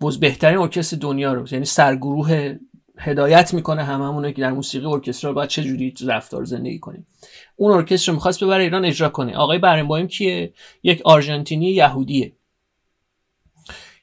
[0.00, 1.46] بز بهترین ارکستر دنیا رو.
[1.50, 2.56] یعنی سرگروه
[2.98, 7.06] هدایت می‌کنه هممونه که در موسیقی ارکسترال باید چه جوری رفتار زندگی کنیم.
[7.56, 9.36] اون ارکستر رو می‌خواست ببره ایران اجرا کنه.
[9.36, 12.32] آقای برنبوهم کیه؟ یک آرژانتینی یهودیه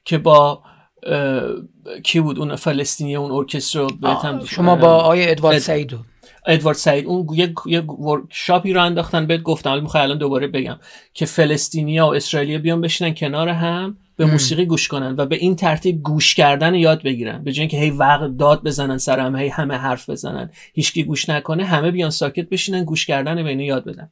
[0.04, 0.62] که با
[2.02, 5.98] کی بود اون فلسطینی اون ارکستر رو شما با آقای ادوارد سعیدو
[6.46, 7.06] ادوارد سعید.
[7.06, 9.70] اون یه یه ورکشاپی رو انداختن بهت گفتم.
[9.70, 10.78] حالا می‌خوام الان دوباره بگم.
[11.14, 15.56] که فلسطینیا و اسرائیلیا بیان بشینن کنار هم به موسیقی گوش کنن و به این
[15.56, 17.44] ترتیب گوش کردن یاد بگیرن.
[17.44, 21.28] به جای اینکه هی وقت داد بزنن سر هم هی همه حرف بزنن هیچکی گوش
[21.28, 24.10] نکنه همه بیان ساکت بشینن گوش کردن به یاد بدن.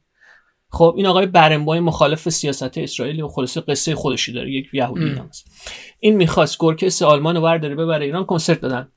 [0.71, 5.51] خب این آقای برنبای مخالف سیاست اسرائیل و خلاصه قصه خودشی داره یک یهودی هست
[5.99, 8.91] این می‌خواست گورکس آلمان رو برداره ببره ایران کنسرت دادن.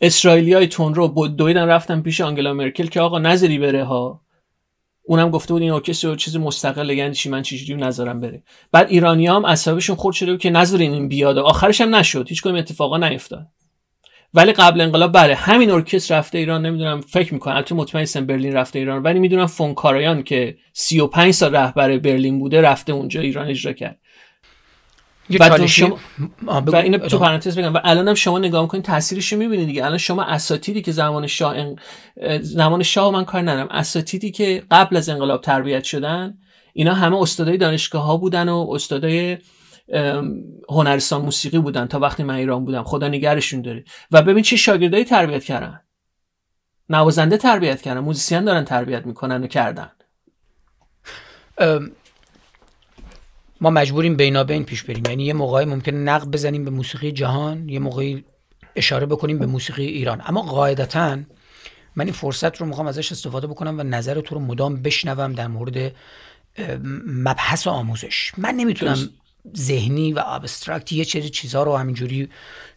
[0.00, 4.20] اسرائیلی تون رو دویدن رفتن پیش آنگلا مرکل که آقا نظری بره ها.
[5.02, 8.42] اونم گفته بود این ارکستر چیز مستقل یعنی چی من چجوری نظرم بره.
[8.72, 9.54] بعد ایرانی هم
[9.94, 11.38] خورد شده بود که نظر این بیاد.
[11.38, 13.46] آخرش هم نشد هیچ کدوم اتفاقا نیفتاد.
[14.34, 18.78] ولی قبل انقلاب بله همین ارکستر رفته ایران نمی‌دونم فکر می‌کنم البته مطمئن برلین رفته
[18.78, 23.98] ایران ولی می‌دونم فونکارایان که 35 سال رهبر برلین بوده رفته اونجا ایران اجرا کرد.
[25.40, 25.98] و, شما...
[26.46, 27.74] و اینو تو پرانتز بگم.
[27.74, 29.84] و الان هم شما نگاه می‌کنید تاثیرش رو می‌بینید دیگه.
[29.84, 31.56] الان شما اساتیدی که زمان شاه
[32.40, 33.68] زمان شاه من کار ندارم.
[33.70, 36.38] اساتیدی که قبل از انقلاب تربیت شدن
[36.72, 39.38] اینا همه استادای دانشگاه ها بودن و استادای
[40.68, 42.82] هنرستان موسیقی بودن تا وقتی من ایران بودم.
[42.82, 43.84] خدا نگرشون داره.
[44.10, 45.80] و ببین چه شاگردایی تربیت کردن.
[46.88, 48.00] نوازنده تربیت کردن.
[48.00, 49.90] موزیسین دارن تربیت می‌کنن و کردن.
[53.60, 55.02] ما مجبوریم بینابین پیش بریم.
[55.08, 58.24] یعنی یه موقعی ممکنه نقد بزنیم به موسیقی جهان یه موقعی
[58.76, 60.22] اشاره بکنیم به موسیقی ایران.
[60.26, 61.18] اما قاعدتا
[61.96, 65.46] من این فرصت رو می‌خوام ازش استفاده بکنم و نظر تو رو مدام بشنوم در
[65.46, 65.92] مورد
[67.06, 68.32] مبحث آموزش.
[68.38, 69.10] من نمی‌تونم
[69.56, 72.28] ذهنی و ابسترکت یه چیزی چیزها رو همینجوری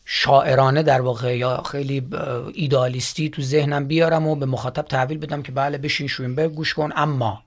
[0.06, 2.08] شاعرانه در واقع یا خیلی
[2.54, 6.92] ایدالیستی تو ذهنم بیارم و به مخاطب تحویل بدم که بله بشین شوینبرگ گوش کن.
[6.96, 7.44] اما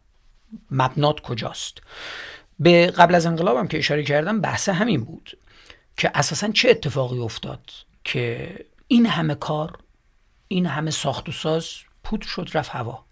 [0.70, 1.78] مبنات کجاست؟
[2.60, 5.38] به قبل از انقلابم که اشاره کردم بحث همین بود
[5.96, 7.60] که اساسا چه اتفاقی افتاد
[8.04, 8.54] که
[8.88, 9.78] این همه کار
[10.48, 11.68] این همه ساخت و ساز
[12.04, 13.05] پودر شد رفت هوا.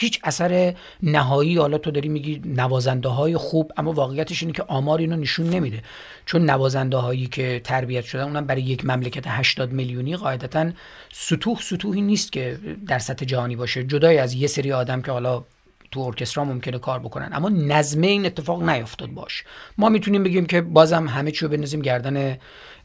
[0.00, 4.98] هیچ اثر نهایی حالا تو داری میگی نوازنده های خوب اما واقعیتش اینه که آمار
[4.98, 5.82] اینو نشون نمیده.
[6.26, 10.70] چون نوازنده هایی که تربیت شدن اونم برای یک مملکت 80 میلیونی قاعدتا
[11.12, 13.84] سطوح سطوحی نیست که در سطح جهانی باشه.
[13.84, 15.44] جدای از یه سری آدم که حالا
[15.90, 17.30] تو ارکسترا ممکنه کار بکنن.
[17.32, 19.44] اما نظمه این اتفاق نیفتاد باش.
[19.78, 22.38] ما می‌تونیم بگیم که بازم همه چی رو بنزیم گردن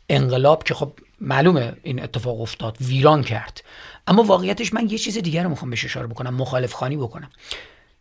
[0.09, 3.63] انقلاب که خب معلومه این اتفاق افتاد ویران کرد.
[4.07, 7.29] اما واقعیتش من یه چیز دیگر رو می‌خوام بهش اشاره بکنم مخالف خانی بکنم.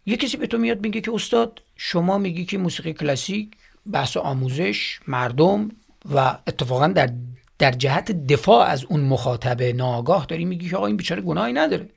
[0.07, 3.51] یه کسی به تو میاد میگه که استاد شما میگی که موسیقی کلاسیک
[3.93, 5.69] بحث آموزش مردم
[6.15, 7.11] و اتفاقا در
[7.59, 11.89] در جهت دفاع از اون مخاطب ناآگاه داری میگی که آقا این بیچاره گناهی نداره.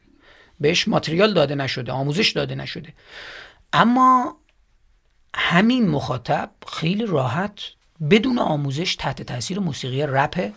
[0.59, 2.93] بهش ماتریال داده نشده آموزش داده نشده.
[3.73, 4.37] اما
[5.35, 7.59] همین مخاطب خیلی راحت
[8.09, 10.53] بدون آموزش تحت تاثیر موسیقی رپه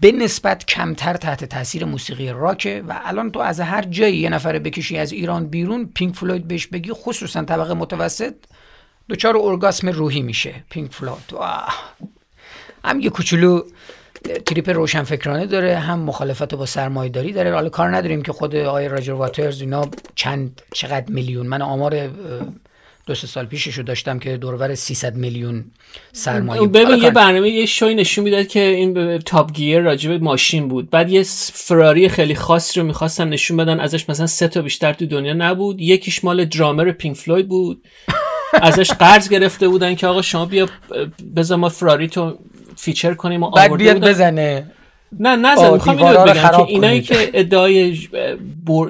[0.00, 4.58] به نسبت کمتر تحت تاثیر موسیقی راکه و الان تو از هر جایی یه نفر
[4.58, 8.34] بکشی از ایران بیرون پینک فلوید بهش بگی خصوصا طبقه متوسط
[9.08, 10.54] دچار ارگاسم روحی میشه.
[10.70, 11.34] پینک فلوید.
[12.84, 13.62] هم یه کوچولو
[14.46, 17.54] تریپ روشنفکرانه داره هم مخالفت با سرمایه‌داری داره.
[17.54, 21.46] حالا کار نداریم که خود آقای راجر واترز اینا چند چقدر میلیون.
[21.46, 22.10] من آمار
[23.06, 25.64] دو سه سال پیشش رو داشتم که دور و ور 300 میلیون
[26.12, 30.90] سرمایه ببین یه برنامه یه شوی نشون می‌داد که این Top Gear راجب ماشین بود.
[30.90, 35.06] بعد یه فراری خیلی خاصی رو می‌خواستن نشون بدن ازش مثلا سه تا بیشتر تو
[35.06, 35.80] دنیا نبود.
[35.80, 37.84] یکیش مال درامر پینک فلوید بود.
[38.52, 40.68] ازش قرض گرفته بودن که آقا شما بیا
[41.36, 42.38] بذار ما فراری تو
[42.76, 44.70] feature کنیم و بعد بیاد بزنه.
[45.20, 47.98] نه نه می‌خوام اینو بگم که اینایی که ادعای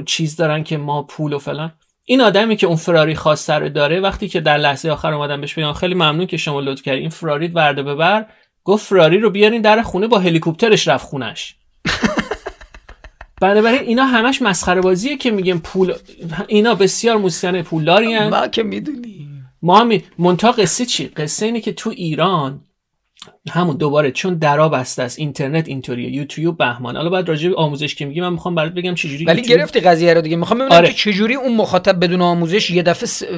[0.07, 1.73] چیز دارن که ما پول و فلان.
[2.05, 5.55] این آدمی که اون فراری خاص رو داره وقتی که در لحظه آخر اومدن بهش
[5.55, 8.27] بگن خیلی ممنون که شما لطف کردین این فراری وردار ببر
[8.65, 11.57] گفت فراری رو بیارین در خونه با هلیکوپترش رفت خونش.
[13.41, 15.95] بنابراین اینا همش مسخره بازیه که میگن پول
[16.49, 19.29] اینا بسیار موزیسین پولداری ما که می‌دونی
[19.63, 22.61] ما هم منتها قصه چی؟ قصه اینه که تو ایران
[23.50, 25.18] همون دوباره چون درا بسته است.
[25.18, 26.11] اینترنت اینطوریه.
[26.11, 26.96] یوتیوب بهمان.
[26.96, 29.59] حالا بعد راجع به آموزش که میگی من می‌خوام برات بگم چجوری ولی یوتیوب...
[29.59, 30.37] گرفتی قضیه رو دیگه.
[30.37, 30.88] می‌خوام ببینم آره.
[30.88, 33.28] که چجوری اون مخاطب بدون آموزش یه دفعه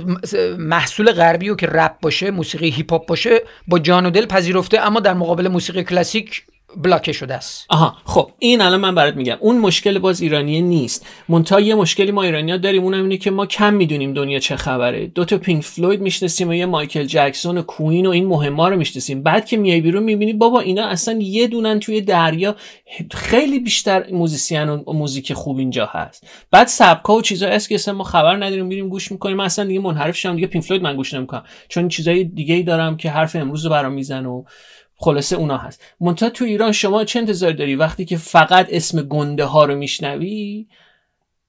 [0.59, 4.81] محصول غربی و که رپ باشه موسیقی هیپ هاپ باشه با جان و دل پذیرفته
[4.81, 6.43] اما در مقابل موسیقی کلاسیک
[6.77, 7.67] بلوکه شده است.
[7.69, 9.37] آها خب این الان من برات میگم.
[9.41, 11.07] اون مشکل باز ایرانیه نیست.
[11.29, 15.07] منتها یه مشکلی ما ایرانیا داریم اونم اینه که ما کم می‌دونیم دنیا چه خبره.
[15.07, 18.77] دو تا پینک فلوید می‌شناسیم و یه مایکل جکسون و Queen و این مهما رو
[18.77, 19.23] می‌شناسیم.
[19.23, 22.57] بعد که میای بیرون می‌بینی بابا اینا اصلا یه دونن توی دریا.
[23.11, 26.27] خیلی بیشتر موزیسین و موزیک خوب اینجا هست.
[26.51, 29.41] بعد سبکا و چیزا است که ما خبر نداریم میریم گوش می‌کنیم.
[29.41, 31.45] اصلا دیگه منحرف شدم دیگه پینک فلوید من گوش نمی‌کنم.
[31.69, 34.45] چون چیزای دیگه ای دارم که حرف امروز رو برام می‌زنه و
[34.97, 35.83] خلاصه اونا هست.
[36.01, 40.67] منتها تو ایران شما چه انتظار داری؟ وقتی که فقط اسم گنده ها رو میشنوی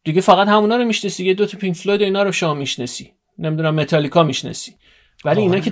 [0.04, 3.14] دیگه فقط همونا رو می‌شناسی یه دو تا پینک فلوید اینا رو شما می‌شناسی.
[3.40, 4.76] نمی‌دونم متالیکا می‌شناسی.
[5.26, 5.72] ولی اینا که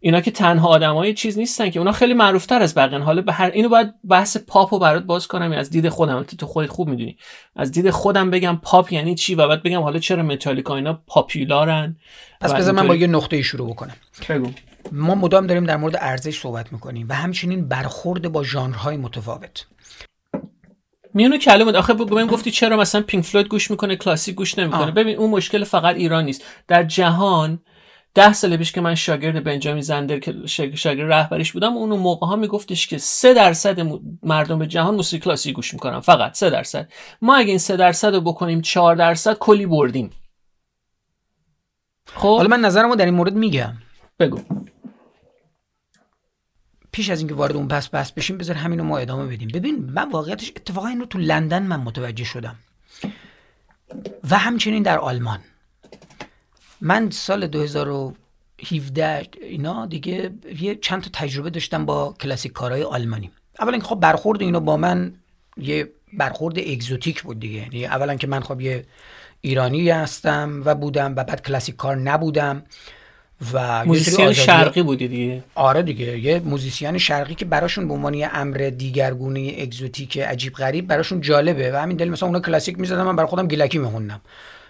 [0.00, 2.98] اینا که تنها آدمای چیز نیستن که اونا خیلی معروف تر از بقیه.
[2.98, 6.22] حالا به هر اینو باید بحث پاپ رو برات باز کنم از دید خودم.
[6.22, 7.16] تو خودت خوب می‌دونی.
[7.56, 11.96] از دید خودم بگم پاپ یعنی چی؟ و بعد بگم حالا چرا متالیکا اینا پاپولارن
[12.40, 13.96] پس بذار من با یه نقطه شروع بکنم.
[14.28, 14.50] بگو.
[14.92, 19.66] ما مدام داریم در مورد ارزش صحبت می‌کنیم و همچنین برخورد با ژانرهای متفاوت.
[21.14, 24.90] میونو کلمه آخه بگم گفتی چرا مثلا پینک فلوید گوش می‌کنه کلاسیک گوش نمی‌کنه.
[24.90, 26.44] ببین اون مشکل فقط ایران نیست.
[26.68, 27.60] در جهان
[28.14, 30.34] ده سال پیش که من شاگرد بنجامین زندر که
[30.74, 33.80] شاگرد رهبریش بودم اون موقع ها میگفتش که سه درصد
[34.22, 36.00] مردم به جهان موسیقی کلاسیک گوش می‌کنن.
[36.00, 36.92] فقط سه درصد.
[37.22, 40.10] ما اگه این سه درصد رو بکنیم چهار درصد کلی بردیم.
[42.14, 43.72] خب؟ حالا من نظرمو در این مورد میگم.
[44.18, 44.40] بگو.
[46.92, 49.48] پیش از اینکه وارد اون پس بحث بشیم بذار همین رو ما ادامه بدیم.
[49.48, 52.56] ببین من واقعیتش اتفاقا این رو تو لندن من متوجه شدم.
[54.30, 55.40] و همچنین در آلمان.
[56.80, 63.30] من سال 2017 اینا دیگه یه چند تا تجربه داشتم با کلاسیک کارهای آلمانی.
[63.58, 65.14] اولا که خب برخورد اینا با من
[65.56, 67.58] یه برخورد اگزوتیک بود دیگه.
[67.58, 68.84] یعنی اولا که من خب یه
[69.40, 72.62] ایرانی هستم و بودم و بعد کلاسیک کار نبودم.
[73.52, 75.44] و موزیسین شرقی بودی دیگه.
[75.54, 80.86] آره دیگه یه موزیسین شرقی که براشون به عنوان یه امر دیگرگونه اگزوتیک عجیب غریب
[80.86, 81.72] براشون جالبه.
[81.72, 84.20] و همین دلیل مثلا اونا کلاسیک می‌زدن من برای خودم گیلکی میخوندم.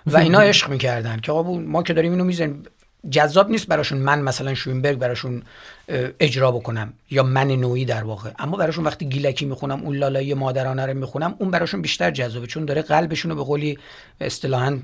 [0.07, 2.63] و اینا عشق می‌کردن که آقا ما که داریم اینو می‌زنیم.
[3.11, 5.43] جذاب نیست براشون من مثلا شوینبرگ براشون
[5.89, 8.31] اجرا بکنم یا من نوعی در واقع.
[8.39, 12.65] اما براشون وقتی گیلکی می‌خونم اون لالایی مادرانه رو می‌خونم اون براشون بیشتر جذابه چون
[12.65, 13.79] داره قلبشون رو به قولی
[14.21, 14.79] اصطلاحا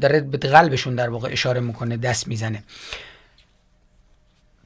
[0.00, 2.62] داره به قلبشون در واقع اشاره می‌کنه دست می‌زنه.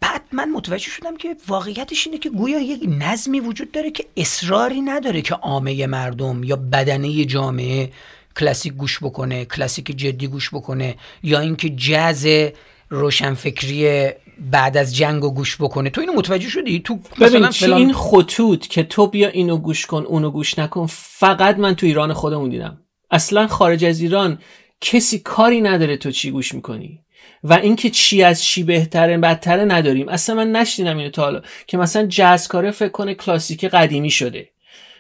[0.01, 4.81] بعد من متوجه شدم که واقعیتش اینه که گویا یک نظمی وجود داره که اصراری
[4.81, 7.91] نداره که عامه مردم یا بدنه جامعه
[8.37, 12.51] کلاسیک گوش بکنه کلاسیک جدی گوش بکنه یا اینکه جز
[12.91, 15.91] روشنفکری بعد از جنگ و گوش بکنه.
[15.91, 17.79] تو اینو متوجه شدی؟ تو ببین فلان...
[17.79, 22.13] این خطوط که تو بیا اینو گوش کن اونو گوش نکن فقط من تو ایران
[22.13, 22.81] خودمون دیدم.
[23.11, 24.39] اصلا خارج از ایران
[24.81, 26.99] کسی کاری نداره تو چی گوش می‌کنی.
[27.45, 30.09] و اینکه چی از چی بهتره بدتره نداریم.
[30.09, 31.43] اصلا من نشنیدم اینو تا حالا.
[31.67, 34.49] که مثلا جاز کاره فکر کنه کلاسیک قدیمی شده.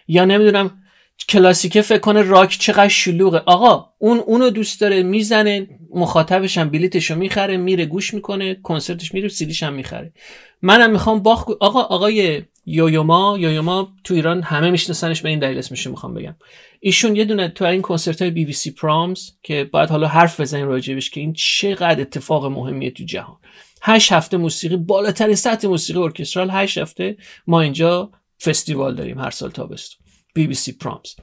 [0.08, 0.81] یا نمی‌دونم
[1.28, 3.38] کلاسیکه فکر کنه راک چقدر شلوغه.
[3.38, 9.28] آقا اون اونو دوست داره می‌زنه مخاطبش هم بلیتشو می‌خره میره گوش می‌کنه کنسرتش میره
[9.28, 10.12] سیدیش هم می‌خره.
[10.62, 15.86] منم می‌خوام باخ آقا آقای یویوما یویوما تو ایران همه میشناسنش به این دلیل اسمش
[15.86, 16.36] می‌خوام بگم.
[16.80, 20.40] ایشون یه دونه تو این کنسرت های بی بی سی پرامز که باید حالا حرف
[20.40, 23.36] بزنیم راجبش که این چقدر اتفاق مهمیه تو جهان.
[23.82, 27.16] هشت هفته موسیقی بالاترین سطح موسیقی ارکسترال هشت هفته
[27.46, 28.10] ما اینجا
[28.42, 30.01] فستیوال داریم هر سال تابستون.
[30.34, 31.14] BBC Proms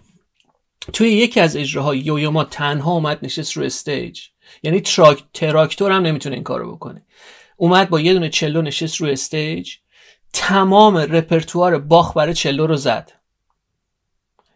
[0.93, 4.21] توی یکی از اجراهای یویوما تنها اومد نشست رو stage.
[4.63, 7.05] یعنی تراک تراکتور هم نمی‌تونه این کارو بکنه.
[7.57, 9.75] اومد با یه دونه cello نشست رو stage.
[10.33, 13.11] تمام رپرتوار باخ برای cello رو زد.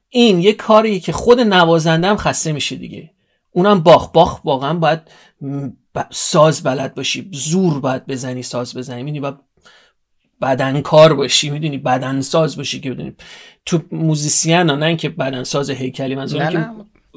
[0.10, 3.12] این یه کاریه که خود نوازنده هم خسته میشه دیگه.
[3.52, 5.00] اونم باخ باخ واقعا باید
[6.12, 7.30] ساز بلد باشی.
[7.34, 9.04] زور باید بزنی ساز بزنی.
[9.04, 9.36] می‌دونی؟ باید
[10.44, 13.16] بدن کار باشی می‌دونی بدن ساز باشی که بدونی.
[13.66, 16.70] تو موزیسین ها نه اینکه بدن ساز هیکلی منظورم که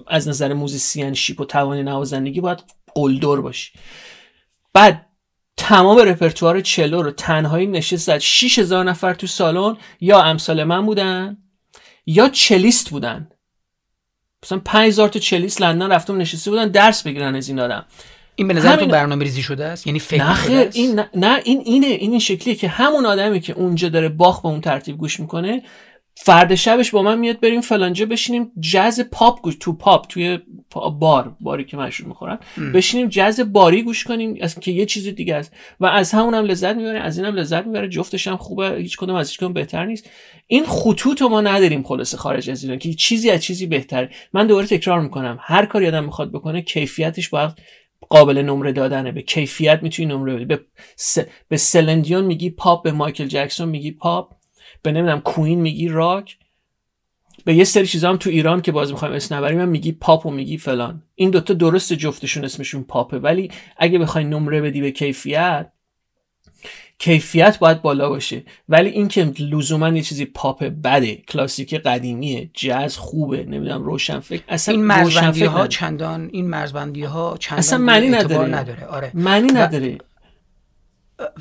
[0.06, 2.64] از نظر موزیسین shape و توان نوازندگی باید
[2.94, 3.72] قلدر باشی.
[4.72, 5.06] بعد
[5.56, 11.36] تمام رپرتوار cello رو تنهایی نشست زد 6000 نفر تو سالن یا امثال من بودن
[12.06, 13.30] یا cellist بودن.
[14.44, 17.84] مثلا 5000 تا cellist لندن رفتم نشسته بودن درس بگیرن از این آدم.
[18.36, 21.62] این به نظر تو برنامه ریزی شده است؟ یعنی فکر شده است؟ این نه, این
[21.64, 25.20] اینه این این شکلیه که همون آدمی که اونجا داره باخ به اون ترتیب گوش
[25.20, 25.62] می‌کنه
[26.18, 30.38] فرد شبش با من میاد بریم فلانجا بشینیم jazz پاپ گوش تو pub توی
[31.00, 32.38] بار باری که مشروب می‌خورن
[32.74, 35.52] بشینیم jazz باری گوش کنیم از که یه چیز دیگه است.
[35.80, 39.16] و از همون هم لذت می‌بره از اینم لذت می‌بره جفتش هم خوبه هیچ کدوم
[39.16, 40.10] از هیچ کدوم بهتر نیست.
[40.46, 44.10] این خطوط ما نداریم خلاص خارج از ایران که چیزی از چیزی بهتره.
[44.32, 47.50] من دوباره تکرار می‌کنم هر کاری آدم می‌خواد بکنه کیفیتش باید
[48.08, 49.12] قابل نمره دادنه.
[49.12, 50.44] به کیفیت می‌تونی نمره بدی.
[50.44, 50.60] به,
[50.96, 51.18] س...
[51.48, 54.34] به سلن دیون میگی پاپ به مایکل جکسون میگی پاپ.
[54.82, 56.38] به نمی‌دونم Queen میگی راک.
[57.44, 60.26] به یه سری چیزا هم تو ایران که باز می‌خوایم اسم نبریم هم میگی پاپ
[60.26, 61.02] و میگی فلان.
[61.14, 63.18] این دوتا درست جفتشون اسمشون پاپه.
[63.18, 65.72] ولی اگه بخوای نمره بدی به کیفیت
[66.98, 68.42] کیفیت باید بالا باشه.
[68.68, 74.42] ولی این که لزوما یه چیزی پاپ بده کلاسیک قدیمیه جاز خوبه نمی‌دونم روشن فکر.
[74.48, 78.48] اصلا این مرزبندی ها چندان این مرزبندی ها چندان اصلا معنی نداره.
[78.48, 78.86] نداره.
[78.86, 79.10] آره.
[79.14, 79.98] معنی نداره.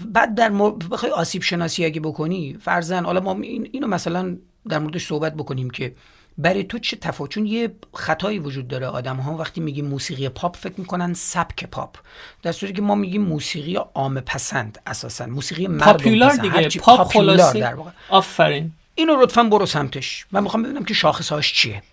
[0.05, 0.73] بعد در مور...
[0.91, 3.69] بخوای آسیب شناسی اگه بکنی فرزن حالا ما این...
[3.71, 4.37] اینو مثلا
[4.69, 5.95] در موردش صحبت بکنیم که
[6.37, 10.57] برای تو چه تفاوت؟ چون یه خطایی وجود داره آدم ها وقتی میگیم موسیقی پاپ
[10.57, 11.97] فکر می‌کنن سبک پاپ.
[12.43, 15.25] در صورتی که ما میگیم موسیقی عام پسند اساسا.
[15.25, 16.79] موسیقی مردم پاپولار دیگه.
[16.79, 17.91] پاپ خلاصی در واقع.
[18.09, 18.71] آفرین.
[18.95, 20.25] اینو لطفا برو سمتش.
[20.31, 21.83] من می‌خوام ببینم که شاخصهاش چیه.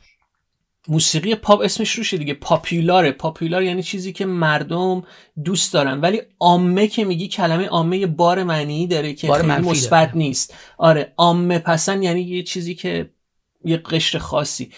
[0.88, 2.34] موسیقی پاپ اسمش روشه دیگه.
[2.34, 5.02] popular ه popular یعنی چیزی که مردم
[5.44, 6.00] دوست دارن.
[6.00, 10.54] ولی عامه که میگی کلمه عامه بار معنی داره که خیلی مثبت نیست.
[10.78, 13.10] آره عامه پسند یعنی یه چیزی که
[13.64, 14.70] یه قشر خاصی.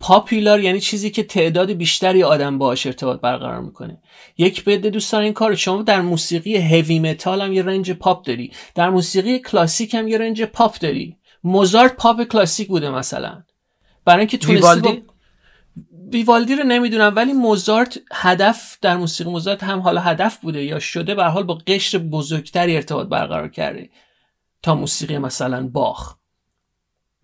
[0.00, 4.02] popular یعنی چیزی که تعداد بیشتری آدم باهاش ارتباط برقرار می‌کنه.
[4.38, 8.52] یک بده دوست این کار شما در موسیقی هوی متال هم یه range پاپ داری.
[8.74, 11.16] در موسیقی کلاسیک هم یه range پاپ داری.
[11.44, 13.42] موزارت پاپ کلاسیک بوده مثلا.
[14.04, 15.02] برای اینکه تونستی
[16.12, 21.14] ویوالدی رو نمی‌دونم ولی موزارت هدف در موسیقی موزارت هم حالا هدف بوده یا شده
[21.14, 23.90] به حال با قشر بزرگتری ارتباط برقرار کرده.
[24.62, 26.17] تا موسیقی مثلا باخ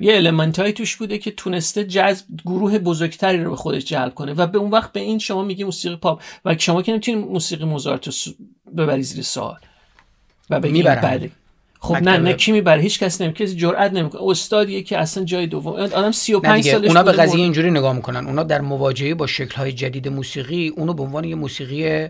[0.01, 4.47] یه element توش بوده که تونسته جذب گروه بزرگتری رو به خودش جلب کنه و
[4.47, 8.07] به اون وقت به این شما میگی موسیقی پاپ و شما که نمی‌تونید موسیقی موزارت
[8.09, 8.14] رو
[8.76, 9.59] ببری زیر سوال
[10.51, 11.30] و بگی بده
[11.80, 15.47] خب نه نه کی می‌بره؟ هیچ کس نمی کسی جرئت نمی‌کنه استادیه که اصلا جای
[15.47, 18.26] دوم آدم 35 سالش اونا به قضیه اینجوری نگاه می‌کنن.
[18.26, 22.09] اونا در مواجهه با شکل های جدید موسیقی اونو به عنوان یه موسیقی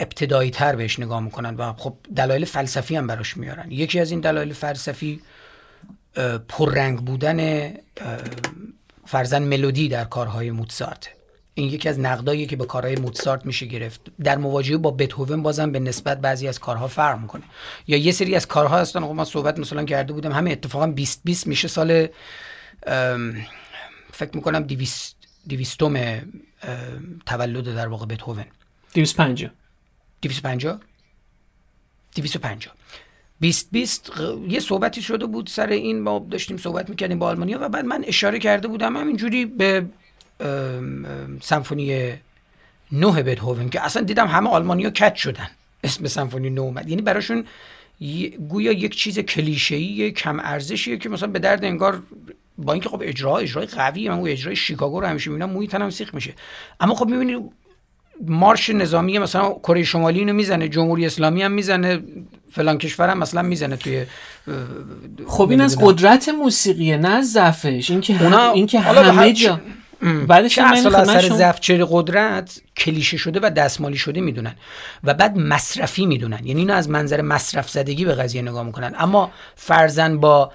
[0.00, 3.66] ابتدایی تر بهش نگاه می‌کنن و خب دلایل فلسفی هم براش میارن.
[3.70, 5.20] یکی از این دلایل فلسفی
[6.48, 7.70] پررنگ بودن
[9.06, 11.08] فرزن ملودی در کارهای موتسارت.
[11.54, 14.00] این یکی از نقدایی که به کارهای موتسارت میشه گرفت.
[14.24, 17.42] در مواجهه با بتهوون بازم به نسبت بعضی از کارها فرق می‌کنه.
[17.86, 19.00] یا یه سری از کارها هستن.
[19.00, 22.08] خب ما صحبت مثلا کرده بودم همه اتفاقا 20 20 میشه سال
[24.12, 25.16] فکر می‌کنم 200
[25.48, 26.22] دویستم
[27.26, 28.44] تولد در واقع بتهوون.
[28.94, 29.50] 250
[30.22, 30.80] 250
[32.16, 32.74] 250
[33.40, 34.12] 20 20
[34.48, 38.04] یه صحبتی شده بود سر این ما داشتیم صحبت می‌کردیم با آلمانیا و بعد من
[38.06, 39.86] اشاره کرده بودم همینجوری به
[41.40, 42.12] سمفونی
[42.92, 45.50] نه بتهوون که اصلا دیدم همه آلمانیا کت شدن.
[45.84, 46.88] اسم سمفونی نه اومد.
[46.88, 47.44] یعنی براشون
[48.48, 52.02] گویا یک چیز کلیشه‌ای کم ارزشیه که مثلا به درد انگار
[52.58, 56.14] با اینکه خب اجرا اجرای قوی من اجرای شیکاگو رو همیشه می‌بینم موی تنم سیخ
[56.14, 56.34] میشه.
[56.80, 57.50] اما خب می‌بینی
[58.26, 62.00] مارش نظامی مثلا کره شمالی اینو می‌زنه جمهوری اسلامی هم می‌زنه
[62.52, 64.04] فلان کشور هم مثلا می‌زنه توی
[65.26, 67.90] خب این از قدرت موسیقیه نه از ضعفش.
[67.90, 69.60] اینکه اونا اینکه همه جا
[70.28, 74.54] بعدش چه اصلا اثر ضعف چه قدرت کلیشه شده و دستمالی شده می‌دونن
[75.04, 76.40] و بعد مصرفی می‌دونن.
[76.44, 78.94] یعنی اینو از منظر مصرف زدگی به قضیه نگاه می‌کنن.
[78.98, 80.52] اما فرزن با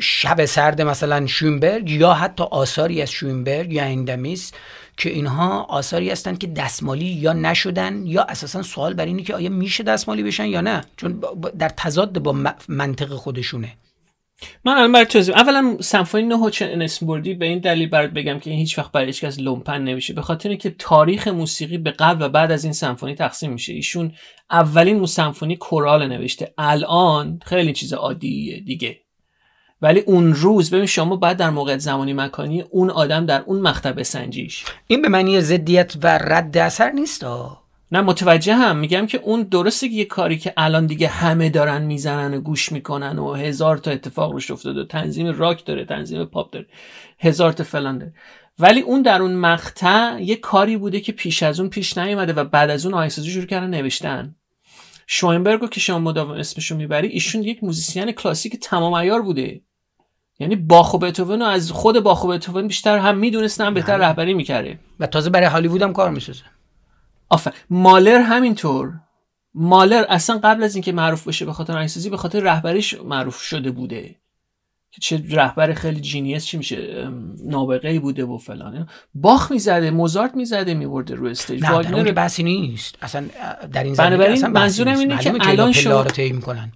[0.00, 4.52] شب سرد مثلا شوینبرگ یا حتی آثاری از شوینبرگ یا ایندمیس
[4.96, 9.50] که اینها آثاری هستند که دستمالی یا نشدن یا اساسا سوال بر اینه که آیا
[9.50, 11.22] میشه دستمالی بشن یا نه؟ چون
[11.58, 13.76] در تضاد با منطق خودشونه.
[14.64, 18.38] من الان برای توضیح اولا سمفونی نه چه اسم بردی به این دلیل برات بگم
[18.38, 20.14] که این هیچ وقت برای هیچ کس لومپن نمیشه.
[20.14, 23.72] به خاطر اینکه تاریخ موسیقی به قبل و بعد از این سمفونی تقسیم میشه.
[23.72, 24.12] ایشون
[24.50, 26.54] اولین سمفونی کورال نوشته.
[26.58, 29.01] الان خیلی چیز عادیه دیگه.
[29.82, 33.92] ولی اون روز ببین شما بعد در موقع زمانی مکانی اون آدم در اون مقطع
[33.92, 37.24] بسنجیش این به معنی ضدیت و رد اثر نیست؟
[37.92, 41.82] نه متوجه هم میگم که اون درسته که یه کاری که الان دیگه همه دارن
[41.82, 46.24] می‌زنن و گوش می‌کنن و هزار تا اتفاق روش افتاده و تنظیم راک داره تنظیم
[46.24, 46.66] پاپ داره
[47.18, 48.14] هزار تا فلان داره.
[48.58, 52.44] ولی اون در اون مقطع یه کاری بوده که پیش از اون پیش نیومده و
[52.44, 54.34] بعد از اون آهسته‌آهسته شروع کردن نوشتن.
[55.06, 59.60] شوینبرگ که شما مدام اسمشو می‌بری ایشون یک موزیسین کلاسیک تمام عیار بوده.
[60.42, 64.06] یعنی باخ و بتوون از خود باخ و بتوون بیشتر هم می‌دونستن هم بهتر بله.
[64.06, 66.42] رهبری می‌کرده و تازه برای هالیوود هم کار می‌سازه.
[67.28, 68.92] آفر مالر همینطور.
[69.54, 73.70] مالر اصلا قبل از اینکه معروف بشه به خاطر آهنگسازی به خاطر رهبریش معروف شده
[73.70, 74.16] بوده.
[74.90, 77.08] که چه رهبر خیلی جینیس چی میشه
[77.44, 78.88] نابغه ای بوده و فلان.
[79.14, 82.98] باخ می‌زده موزارت می‌زده میورده رو استیج اون بحثی نیست.
[83.02, 83.26] اصلا
[83.72, 86.72] در این زمینه منظورم اینه که الان شما می‌کنن.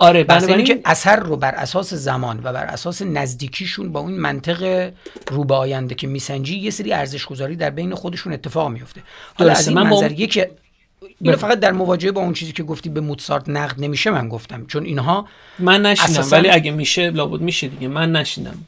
[0.00, 4.90] آره بنابراین که اثر رو بر اساس زمان و بر اساس نزدیکیشون با اون منطق
[5.30, 9.02] رو به آینده که میسنجی یه سری ارزش گذاری در بین خودشون اتفاق میفته.
[9.34, 10.44] حالا از این منظر با...
[11.20, 14.66] اینو فقط در مواجهه با اون چیزی که گفتی به موتسارت نقد نمیشه من گفتم
[14.66, 15.26] چون اینها
[15.58, 16.36] من نشیدم اساساً...
[16.36, 17.88] ولی اگه میشه لابد میشه دیگه.
[17.88, 18.64] من نشیدم.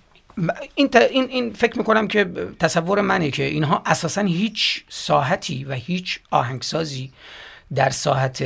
[0.74, 2.26] این, این, این فکر می‌کنم که
[2.60, 7.10] تصور منه که اینها اساسا هیچ ساحتی و هیچ آهنگسازی
[7.74, 8.44] در ساحت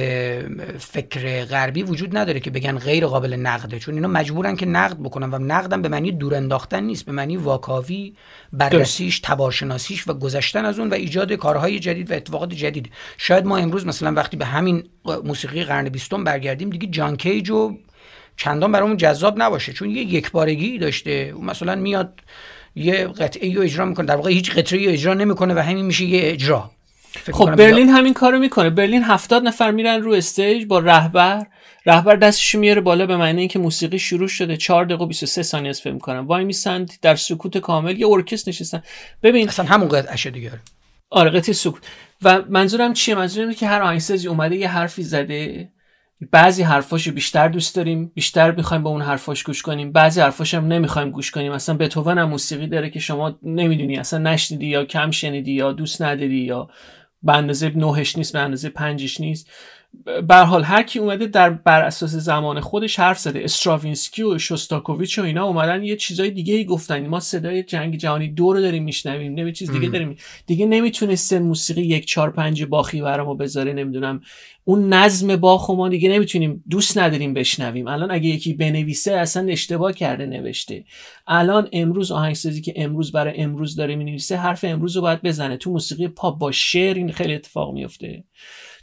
[0.79, 3.79] فکر غربی وجود نداره که بگن غیر قابل نقده.
[3.79, 7.37] چون اینا مجبورن که نقد بکنن و نقدم به معنی دور انداختن نیست به معنی
[7.37, 8.15] واکاوی
[8.53, 12.91] بررسیش تبارشناسیش و گذشتن از اون و ایجاد کارهای جدید و اتفاقات جدید.
[13.19, 14.85] شاید ما امروز مثلا وقتی به همین
[15.25, 17.77] موسیقی قرن بیستم برگردیم دیگه جان کیج و
[18.37, 19.73] چندان برامون جذاب نباشه.
[19.73, 21.35] چون یه یکبارگی داشته.
[21.43, 22.21] مثلا میاد
[22.75, 24.07] یه قطعه رو اجرا می‌کنه.
[24.07, 26.71] در واقع هیچ قطعه رو اجرا نمی‌کنه و همین میشه یه اجرا.
[27.33, 28.71] خب برلین همین کارو می‌کنه.
[28.71, 31.47] برلین هفتاد نفر میرن رو استیج با رهبر.
[31.87, 34.57] رهبر دستش میاره بالا به معنی اینکه موسیقی شروع شده.
[34.57, 38.01] 4 دقیقه و 23 ثانیه از فیلم کنن وای میسند در سکوت کامل.
[38.01, 38.83] یه ارکستر نشستن.
[39.23, 40.53] ببین اصلا همون قطعه دیگه.
[41.11, 41.83] آره قطعه سکوت.
[42.23, 45.69] و منظورم چیه؟ منظورم که هر آهنگسازی اومده یه حرفی زده.
[46.33, 48.13] بعضی حرفاشو بیشتر دوست داریم.
[48.15, 49.93] بیشتر می‌خوایم با اون حرفاش گوش کنیم.
[49.93, 51.53] بعضی حرفاش هم نمی‌خوایم گوش کنیم.
[51.53, 53.99] اصلا بتوون هم موسیقی داره که شما نمی‌دونی.
[53.99, 56.69] اصلا نشنیدی یا کم شنیدی یا دوست نداری یا
[57.23, 59.51] به اندازه نهش نیست به اندازه پنجش نیست.
[60.29, 63.45] به حال هر کی اومده در بر اساس زمان خودش حرف زده.
[63.45, 67.07] استراوینسکی و شوستاکوویچ و اینا اومدن یه چیزای دیگه ای گفتن.
[67.07, 70.17] ما صدای جنگ جهانی دو رو داریم میشنویم نمی چیز دیگه داریم.
[70.47, 74.21] دیگه نمی‌تونسته موسیقی یک چهار پنج باخی برامو بذاره نمی‌دونم.
[74.65, 77.89] اون نظم باخ ما دیگه نمی‌تونیم دوست نداریم بشنویم.
[77.89, 80.85] الان اگه یکی بنویسه اصلا اشتباه کرده نوشته.
[81.27, 85.57] الان امروز آهنگسازی که امروز برای امروز داره می‌نویسه حرف امروز رو باید بزنه.
[85.57, 88.25] تو موسیقی پاپ با شعر این خیلی اتفاق میفته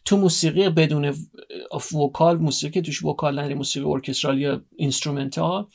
[0.05, 1.15] تو موسیقی بدون
[1.93, 5.67] vocal موسیقی توش vocal نداری موسیقی orchestral یا instrumental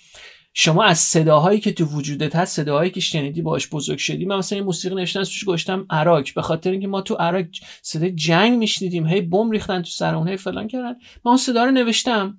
[0.61, 4.24] شما از صداهایی که تو وجودت هست صداهایی که شنیدی باش بزرگ شدی.
[4.24, 7.45] من مثلا این موسیقی نوشتن توش گشتم عراق به خاطر اینکه ما تو عراق
[7.83, 10.93] صدای جنگ میشنیدیم هی بم ریختن تو سرمون هی فلان کردن.
[11.24, 12.39] من اون صدا رو نوشتم.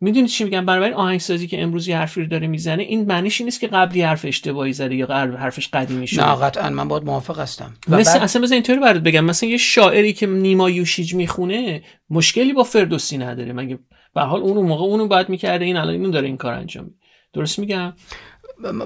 [0.00, 3.60] می‌دونی چی میگم؟ برای آهنگسازی که امروز یه حرفی رو داره می‌زنه این معنیش نیست
[3.60, 6.28] که قبلی حرف اشتباهی زده یا حرفش قدیمی شده.
[6.28, 6.70] نه قطعا.
[6.70, 7.74] من باید موافق هستم.
[7.88, 8.22] مثل بعد...
[8.22, 9.24] اصلا مثلا اینطوری برات بگم.
[9.24, 13.52] مثلا یه شاعری که نیما یوشیج می‌خونه مشکلی با فردوسی نداره.
[13.52, 13.78] مگه
[14.14, 16.96] به حال اون موقع اونو باید می‌کرده این الان اینو داره این کار انجام میده.
[17.32, 17.92] درست میگم؟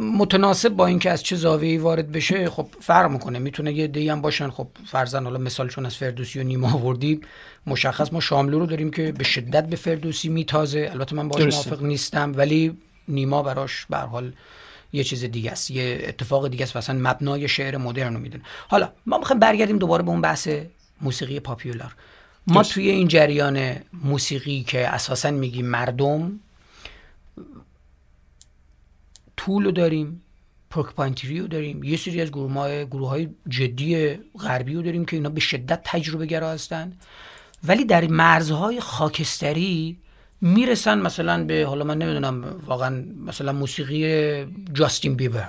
[0.01, 3.39] متناسب با اینکه از چه زاویه‌ای وارد بشه خب فرق می‌کنه.
[3.39, 4.51] می‌تونه یه دی هم باشن.
[4.51, 7.21] خب فرزن حالا مثال چون از فردوسی و نیما آوردیم
[7.67, 10.89] مشخص ما شاملو رو داریم که به شدت به فردوسی میتازه.
[10.93, 12.77] البته من باش موافق نیستم ولی
[13.09, 14.33] نیما براش به حال
[14.93, 15.71] یه چیز دیگه است.
[15.71, 16.77] یه اتفاق دیگه است.
[16.77, 18.45] مثلا مبنای شعر مدرن رو می‌دونه.
[18.69, 20.49] حالا ما می‌خوایم برگردیم دوباره به اون بحث
[21.01, 21.95] موسیقی پاپیولار.
[22.47, 26.41] ما توی این جریان موسیقی که اساسا میگیم مردم
[29.37, 30.23] طول رو داریم
[30.71, 35.17] پروکپانتری رو داریم یه سری از گروه های, گروه های جدی غربی رو داریم که
[35.17, 36.93] اینا به شدت تجربه گرا هستن.
[37.65, 39.99] ولی در مرزهای خاکستری
[40.41, 45.49] می‌رسن مثلا به حالا من نمی‌دونم واقعا مثلا موسیقی جاستین بیبر.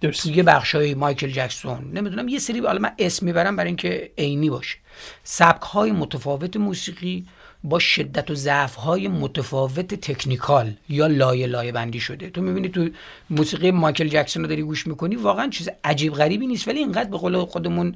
[0.00, 1.90] درست یه های مایکل جکسون.
[1.92, 4.78] نمی‌دونم یه سری حالا من اسم می‌برم برای اینکه عینی باشه.
[5.24, 7.26] سبک های متفاوت موسیقی
[7.64, 12.88] با شدت و ضعف های متفاوت تکنیکال یا لایه لایه بندی شده تو می‌بینی تو
[13.30, 17.18] موسیقی مایکل جکسون رو داری گوش می‌کنی واقعا چیز عجیب غریبی نیست ولی اینقدر به
[17.18, 17.94] قول خودمون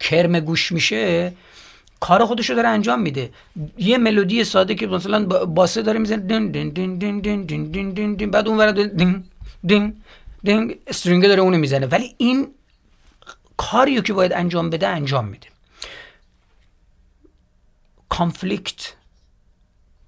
[0.00, 1.32] کرم گوش میشه
[2.00, 3.30] کار خودش رو داره انجام میده
[3.78, 7.90] یه ملودی ساده که مثلا باسه داره می‌زنه دین دین دین دین دین دین دین
[7.90, 9.24] دین دین بعد اون ور دین
[9.64, 9.96] دین
[10.44, 12.48] دین استرینگ داره اونو می‌زنه ولی این
[13.56, 15.46] کاریو که باید انجام بده انجام میده
[18.12, 18.94] کانفلیکت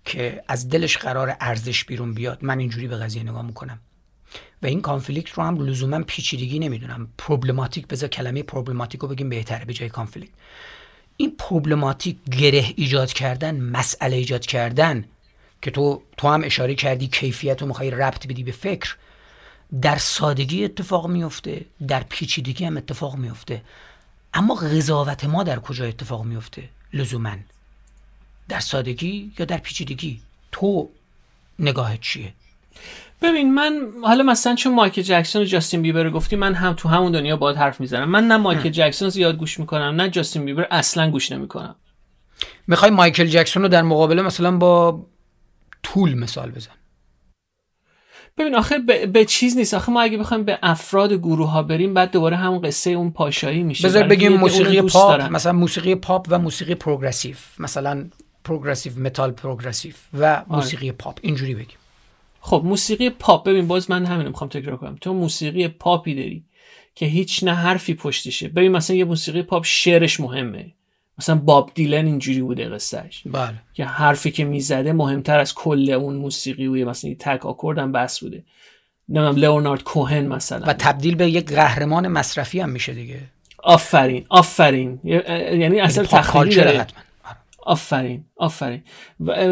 [0.04, 3.78] که از دلش قرار ارزش بیرون بیاد من اینجوری به قضیه نگاه می‌کنم.
[4.62, 7.08] و این conflict رو هم لزوما پیچیدگی نمی‌دونم.
[7.18, 10.32] problematic بذار کلمه problematic رو بگیم بهتره به جای conflict.
[11.16, 15.04] این problematic گره ایجاد کردن مسئله ایجاد کردن
[15.62, 18.96] که تو تو هم اشاره کردی کیفیت رو می‌خوای ربط بدی به فکر
[19.82, 23.62] در سادگی اتفاق میفته در پیچیدگی هم اتفاق میفته
[24.34, 27.36] اما قضاوت ما در کجا اتفاق میفته لزوما.
[28.48, 30.20] در سادگی یا در پیچیدگی؟
[30.52, 30.88] تو
[31.58, 32.32] نگاهت چیه؟
[33.22, 37.12] ببین من حالا مثلا چون مایکل جکسون و جاستین بیبر گفتی من هم تو همون
[37.12, 38.10] دنیا باید حرف می‌زنم.
[38.10, 41.74] من نه مایکل جکسون زیاد گوش می‌کنم نه جاستین بیبر اصلا گوش نمی‌کنم.
[42.66, 45.06] می‌خوای مایکل جکسون رو در مقابله مثلا با
[45.82, 46.70] طول مثال بزن.
[48.38, 49.74] ببین آخه به, چیز نیست.
[49.74, 53.62] آخه ما اگه بخوایم به افراد گروه ها بریم بعد دوباره همون قصه اون پاشایی
[53.62, 53.88] میشه.
[53.88, 58.04] بذار بگیم موسیقی پاپ مثلا موسیقی پاپ و موسیقی progressive مثلا
[58.44, 60.44] progressive metal progressive و آره.
[60.48, 61.18] موسیقی پاپ.
[61.22, 61.76] اینجوری بگیم.
[62.40, 63.48] خب موسیقی پاپ.
[63.48, 64.98] ببین باز من همین می‌خوام تکرار کنم.
[65.00, 66.44] تو موسیقی پاپی داری
[66.94, 70.72] که هیچ نه حرفی پشتشه ببین مثلا یه موسیقی پاپ شعرش مهمه.
[71.18, 73.54] مثلا باب دیلن اینجوری بوده قصهش بله.
[73.74, 77.92] که حرفی که می‌زده مهمتر از کل اون موسیقی و مثلا یه تک آکورد هم
[77.92, 78.44] بس بوده.
[79.08, 80.66] نمی‌دونم لئونارد کوهن مثلا.
[80.66, 83.20] و تبدیل به یک قهرمان مصرفی هم میشه دیگه.
[83.62, 85.00] آفرین آفرین.
[85.04, 86.78] یعنی اصلا تخیلی داره.
[86.78, 87.03] حتما.
[87.64, 88.82] آفرین آفرین.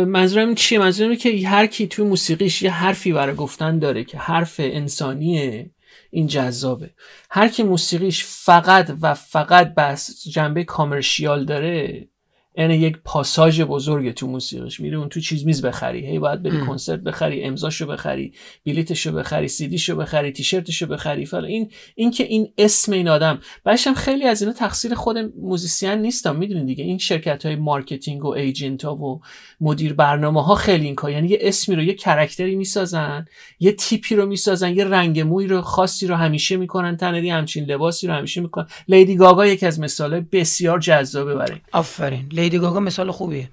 [0.05, 4.55] منظورم چیه؟ منظورم که هر کی توی موسیقیش یه حرفی برای گفتن داره که حرف
[4.59, 5.71] انسانیه
[6.11, 6.91] این جذابه.
[7.31, 12.09] هر کی موسیقیش فقط و فقط بس جنبه commercial داره
[12.57, 14.81] یعنی یک پاساژ بزرگ تو موسیقیش.
[14.81, 16.07] میره اون تو چیز میز بخری.
[16.07, 18.33] هی باید بری کنسرت بخری امضاشو بخری
[18.67, 21.27] بلیتشو بخری سیدیشو بخری تیشرتشو بخری.
[21.27, 23.41] فلا این این که این اسم این آدم.
[23.65, 28.29] بعدش خیلی از اینا تقصیر خود موزیسین نیستم می‌دونید دیگه این شرکت های marketing و
[28.29, 29.21] agent ها و
[29.61, 33.25] مدیر برنامه ها خیلی این کار یعنی یه اسمی رو یه character ی می‌سازن
[33.61, 38.07] یه تیپی رو می‌سازن یه رنگ موی رو خاصی رو همیشه می‌کنن تنری همچین لباسی
[38.07, 38.67] رو همیشه می‌کنن.
[38.89, 42.29] لیدی گاگا یکی از مثال بسیار جذابه برای آفرین.
[42.43, 43.49] لیدی گاگا مثال خوبیه.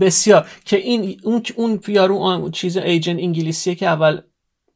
[0.00, 0.46] بسیار.
[0.64, 4.20] که این اون اون یارو اون چیز agent انگلیسیه که اول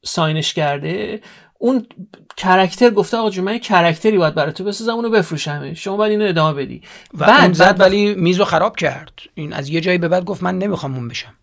[0.05, 1.21] sign ش کرده
[1.59, 1.87] اون
[2.37, 5.97] character گفته آقا جو من یه character ی باید برای تو بسازم اونو بفروشمه شما
[5.97, 6.83] باید اینو ادامه بدی.
[7.15, 9.13] و بعد اون زد ولی میزو خراب کرد.
[9.35, 11.35] این از یه جایی به بعد گفت من نمی‌خوام اون بشم.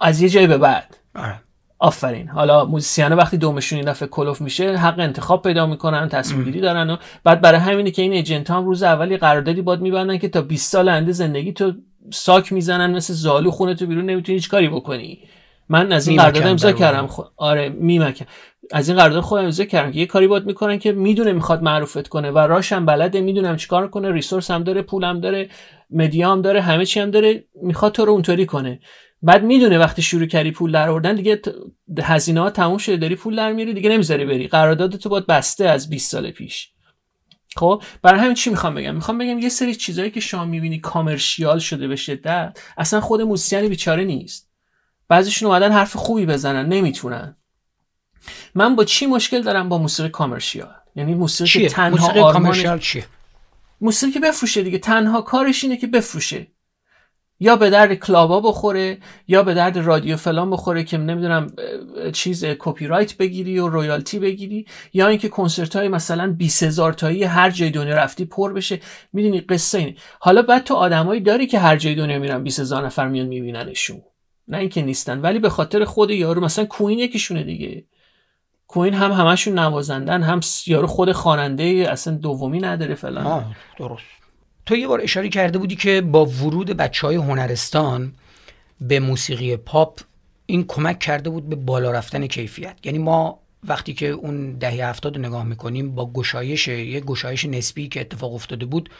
[0.00, 0.96] از یه جایی به بعد.
[1.14, 1.40] آره.
[1.84, 2.28] آفرین.
[2.28, 6.90] حالا موزیسین وقتی دومشون این دفعه کلوف میشه حق انتخاب پیدا می‌کنن تصمیم گیری دارن
[6.90, 10.42] و بعد برای همینه که این ایجنت هم روز اولی قراردادی باد میبندن که تا
[10.42, 11.72] 20 سال آینده زندگی تو
[12.12, 15.18] ساک می‌زنن مثل زالو خونه تو بیرون نمی‌تونی هیچ کاری بکنی.
[15.68, 17.06] من از این قرارداد امضا کردم.
[17.06, 17.20] خ...
[17.36, 18.24] آره میمکن.
[18.72, 22.08] از این قرارداد خودم امضا کردم که یه کاری باد می‌کنن که می‌دونه می‌خواد معروفت
[22.08, 25.48] کنه و راشم بلده می‌دونم چیکار کنه ریسورس هم داره پولم داره
[25.90, 28.80] مدیا هم داره همه چی هم داره می‌خواد تو رو اونطوری کنه.
[29.22, 31.40] بعد می‌دونه وقتی شروع کردی پول در آوردن دیگه
[32.02, 34.48] هزینه ها تموم شده داری پول در میاری دیگه نمی‌ذاری بری.
[34.48, 36.70] قرارداد تو باید بسته از 20 سال پیش.
[37.56, 41.58] خب؟ برای همین چی می‌خوام بگم؟ می‌خوام بگم یه سری چیزایی که شما می‌بینی کامرشیال
[41.58, 44.50] شده به شدت اصلا خود موسیقی بیچاره نیست.
[45.08, 47.36] بعضیشون اومدن حرف خوبی بزنن نمی‌تونن.
[48.54, 50.74] من با چی مشکل دارم؟ با موسیقی کامرشیال.
[50.96, 53.06] یعنی موسیقی چیه؟ تنها موسیقی آرمان کامرشیال چیه؟
[53.80, 54.78] موسیقی که بفروشه دیگه.
[54.78, 56.46] تنها کارش اینه که بفروشه.
[57.40, 61.46] یا به درد کلابا بخوره یا به درد رادیو فلان بخوره که نمی‌دونم
[62.12, 67.24] چیز کپی رایت بگیری و royalty بگیری یا اینکه کنسرت های مثلا 20 هزار تایی
[67.24, 68.80] هر جای دنیا رفتی پر بشه.
[69.12, 69.94] می‌دونی قصه اینه.
[70.20, 74.02] حالا بعد تو آدمایی داری که هر جای دنیا میرن 20 هزار نفر میان میبیننشون.
[74.48, 77.84] نه اینکه نیستن ولی به خاطر خود یارو مثلا Queen یکیشونه دیگه.
[78.66, 83.54] Queen هم همشون نوازندن هم یارو خود خواننده اصلا دومی نداره فلان.
[83.78, 84.23] درست.
[84.66, 88.12] تو یه بار اشاره کرده بودی که با ورود بچه های هنرستان
[88.80, 90.00] به موسیقی پاپ
[90.46, 92.76] این کمک کرده بود به بالا رفتن کیفیت.
[92.84, 93.38] یعنی ما
[93.68, 98.66] وقتی که اون دهه هفتاد نگاه می‌کنیم با گشایش یه گشایش نسبی که اتفاق افتاده
[98.66, 98.90] بود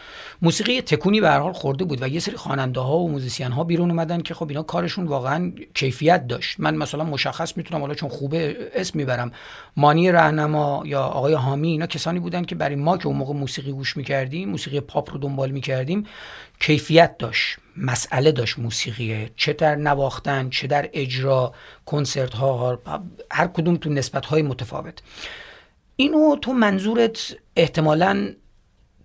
[0.42, 3.90] موسیقی تکونی به حال خورده بود و یه سری خواننده ها و موزیسین ها بیرون
[3.90, 6.60] اومدن که خب اینا کارشون واقعا کیفیت داشت.
[6.60, 9.32] من مثلا مشخص می‌تونم حالا چون خوبه اسم می‌برم
[9.76, 13.72] مانی رهنما یا آقای حامی اینا کسانی بودن که برای ما که اون موقع موسیقی
[13.72, 16.06] گوش می‌کردیم موسیقی پاپ رو دنبال می‌کردیم
[16.60, 21.54] کیفیت داشت مسئله داشت موسیقیه چه در نواختن چه در اجرا
[21.86, 22.78] کنسرت ها
[23.30, 24.98] هر کدوم تو نسبت های متفاوت
[25.96, 28.34] اینو تو منظورت احتمالا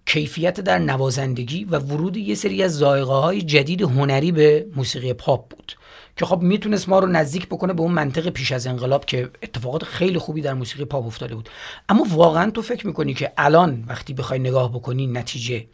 [0.06, 5.50] کیفیت در نوازندگی و ورود یه سری از زائقه های جدید هنری به موسیقی پاپ
[5.50, 5.74] بود
[6.16, 9.84] که خب می‌تونست ما رو نزدیک بکنه به اون منطق پیش از انقلاب که اتفاقات
[9.84, 11.50] خیلی خوبی در موسیقی پاپ افتاده بود.
[11.90, 15.66] اما واقعا تو فکر می‌کنی که الان وقتی بخوای نگاه بکنی نتیجه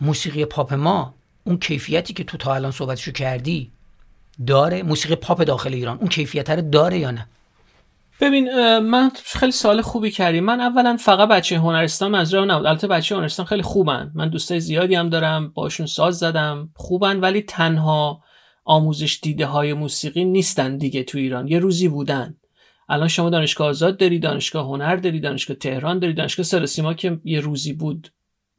[0.00, 3.72] موسیقی پاپ ما اون کیفیتی که تو تا الان صحبتشو کردی
[4.46, 7.26] داره؟ موسیقی پاپ داخل ایران اون کیفیت رو داره یا نه؟
[8.20, 10.40] ببین من خیلی سال خوبی کردی.
[10.40, 12.66] من اولا فقط بچه هنرستان منظورم نبود.
[12.66, 14.12] البته بچه هنرستان خیلی خوبن.
[14.14, 15.48] من دوستای زیادی هم دارم.
[15.48, 16.70] باشون ساز زدم.
[16.74, 18.22] خوبن ولی تنها
[18.64, 21.48] آموزش دیده های موسیقی نیستن دیگه تو ایران.
[21.48, 22.36] یه روزی بودن.
[22.88, 27.40] الان شما دانشگاه آزاد داری دانشگاه هنر داری دانشگاه تهران داری دانشگاه سرسیما که یه
[27.40, 28.12] روزی بود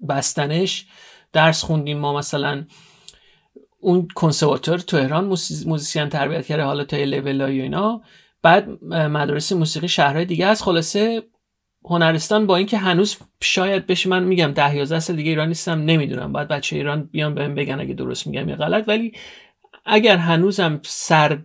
[0.10, 0.86] بستنش.
[1.34, 2.66] درس خوندیم ما مثلا
[3.80, 5.26] اون کنسرواتور تو تهران
[5.66, 8.02] موزیسین تربیت کرده حالا تا لول و اینا.
[8.42, 11.24] بعد مدارس موسیقی شهرهای دیگه از خلاصه
[11.86, 16.34] هنرستان با اینکه هنوز شاید بشه من میگم ده 11 سال دیگه ایران نیستم نمی‌دونم.
[16.34, 18.88] بعد بچه ایران بیان بهم بگن اگه درست میگم یا غلط.
[18.88, 19.14] ولی
[19.86, 21.40] اگر هنوزم سر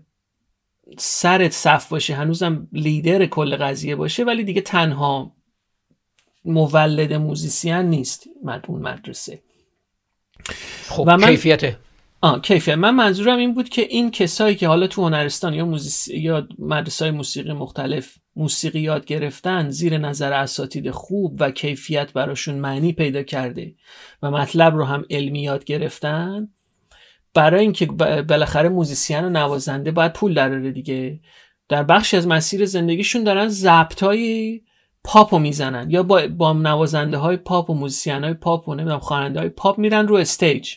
[0.98, 5.32] سر صف باشه هنوزم لیدر کل قضیه باشه ولی دیگه تنها
[6.44, 8.28] مولد موزیسین نیست
[8.68, 9.42] اون مدرسه.
[10.88, 11.28] خب و من...
[11.28, 11.76] کیفیته.
[12.20, 12.74] آه کیفیت.
[12.74, 16.08] من منظورم این بود که این کسایی که حالا تو هنرستان یا موزیس...
[16.08, 22.54] یا مدرسه های موسیقی مختلف موسیقی یاد گرفتن زیر نظر اساتید خوب و کیفیت براشون
[22.54, 23.74] معنی پیدا کرده
[24.22, 26.48] و مطلب رو هم علمی یاد گرفتن
[27.34, 27.86] برای اینکه
[28.22, 31.20] بالاخره موزیسین و نوازنده باید پول دراره دیگه.
[31.68, 34.02] در بخشی از مسیر زندگیشون دارن ضبط
[35.06, 38.74] های پاپ رو می‌زنن یا با, با نوازنده های پاپ و موزیسین های پاپ و
[38.74, 40.74] نمی‌دونم خواننده های پاپ میرن رو استیج.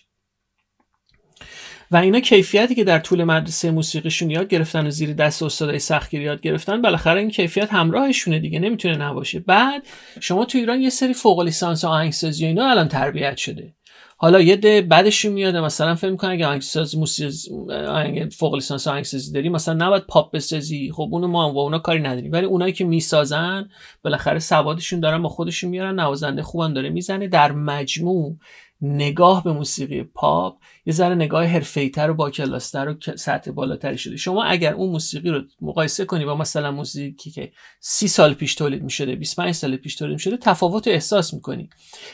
[1.91, 6.23] و اینا کیفیتی که در طول مدرسه موسیقیشون یاد گرفتن و زیر دست استادای سختگیری
[6.23, 9.39] یاد گرفتن بالاخره این کیفیت همراهشونه دیگه نمی‌تونه نباشه.
[9.39, 9.83] بعد
[10.19, 13.76] شما تو ایران یه سری فوق لیسانس آهنگسازی و اینا الان تربیت شده.
[14.19, 19.49] حالا یه ده بعدشون میاد مثلا فکر می‌کنه اگه آهنگساز موسیقی فوق لیسانس آهنگسازی داری
[19.49, 20.91] مثلا نباید پاپ بسازی.
[20.91, 22.31] خب اونو ما با اونا کاری نداریم.
[22.31, 23.69] ولی اونایی که می‌سازن
[24.03, 27.27] بالاخره سوادشون دارن با خودشون میارن نوازنده خوبم داره می‌زنه.
[27.27, 28.35] در مجموع
[28.81, 30.57] نگاه به موسیقی پاپ
[30.87, 34.17] یه ذره نگاه حرفه‌ای‌تر و با کلاستر و سطح بالاتری شده.
[34.17, 38.83] شما اگر اون موسیقی رو مقایسه کنی با مثلا موسیقی که سی سال پیش تولید
[38.83, 41.69] می‌شده 25 سال پیش تولید می‌شده تفاوت احساس می‌کنی.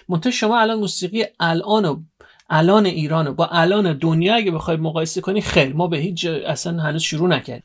[0.10, 2.02] منتها شما الان موسیقی الان و
[2.50, 6.82] الان ایران و با الان دنیا اگه بخوای مقایسه کنی خیر ما به هیچ اصلا
[6.84, 7.64] هنوز شروع نکردیم.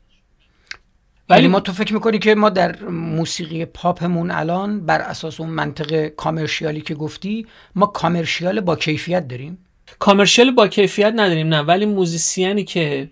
[1.29, 6.07] ولی ما تو فکر می‌کنی که ما در موسیقی پاپمون الان بر اساس اون منطق
[6.07, 9.65] کامرشیالی که گفتی ما کامرشیال با کیفیت داریم؟
[9.99, 11.61] کامرشیال با کیفیت نداریم نه.
[11.61, 13.09] ولی موزیسیانی که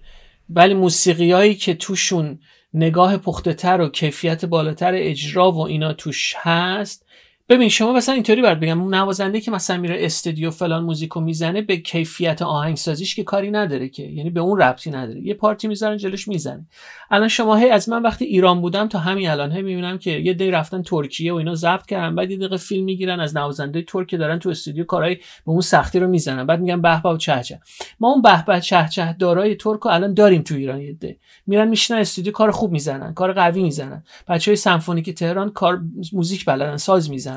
[0.49, 2.39] ولی موسیقیایی که توشون
[2.73, 7.05] نگاه پخته تر و کیفیت بالاتر اجرا و اینا توش هست
[7.49, 11.77] ببین شما مثلا اینطوری باید بگم نوازنده که مثلا میره استودیو فلان موزیکو می‌زنه به
[11.77, 14.03] کیفیت آهنگسازیش که کاری نداره که.
[14.03, 15.21] یعنی به اون ربطی نداره.
[15.21, 16.65] یه پارتی می‌ذارن جلوش می‌زنه.
[17.11, 20.33] الان شما هی از من وقتی ایران بودم تا همین الان هی می‌بینم که یه
[20.33, 24.15] دی رفتن ترکیه و اینا ضبط کردن بعد یه دقیقه فیلم می‌گیرن از نوازنده ترک
[24.15, 25.21] دارن تو استودیو کارهای به
[25.51, 26.45] اون سختی رو می‌زنن.
[26.45, 27.59] بعد میگن به و چه چه.
[27.99, 31.17] ما اون به به چه چه دارای ترک رو الان داریم تو ایران یه دی
[31.47, 34.03] میرن میشینن استودیو کار خوب می‌زنن کار قوی می‌زنن.
[34.27, 35.81] بچهای سمفونیک تهران کار
[36.13, 37.36] موزیک بلدن ساز می‌زنن.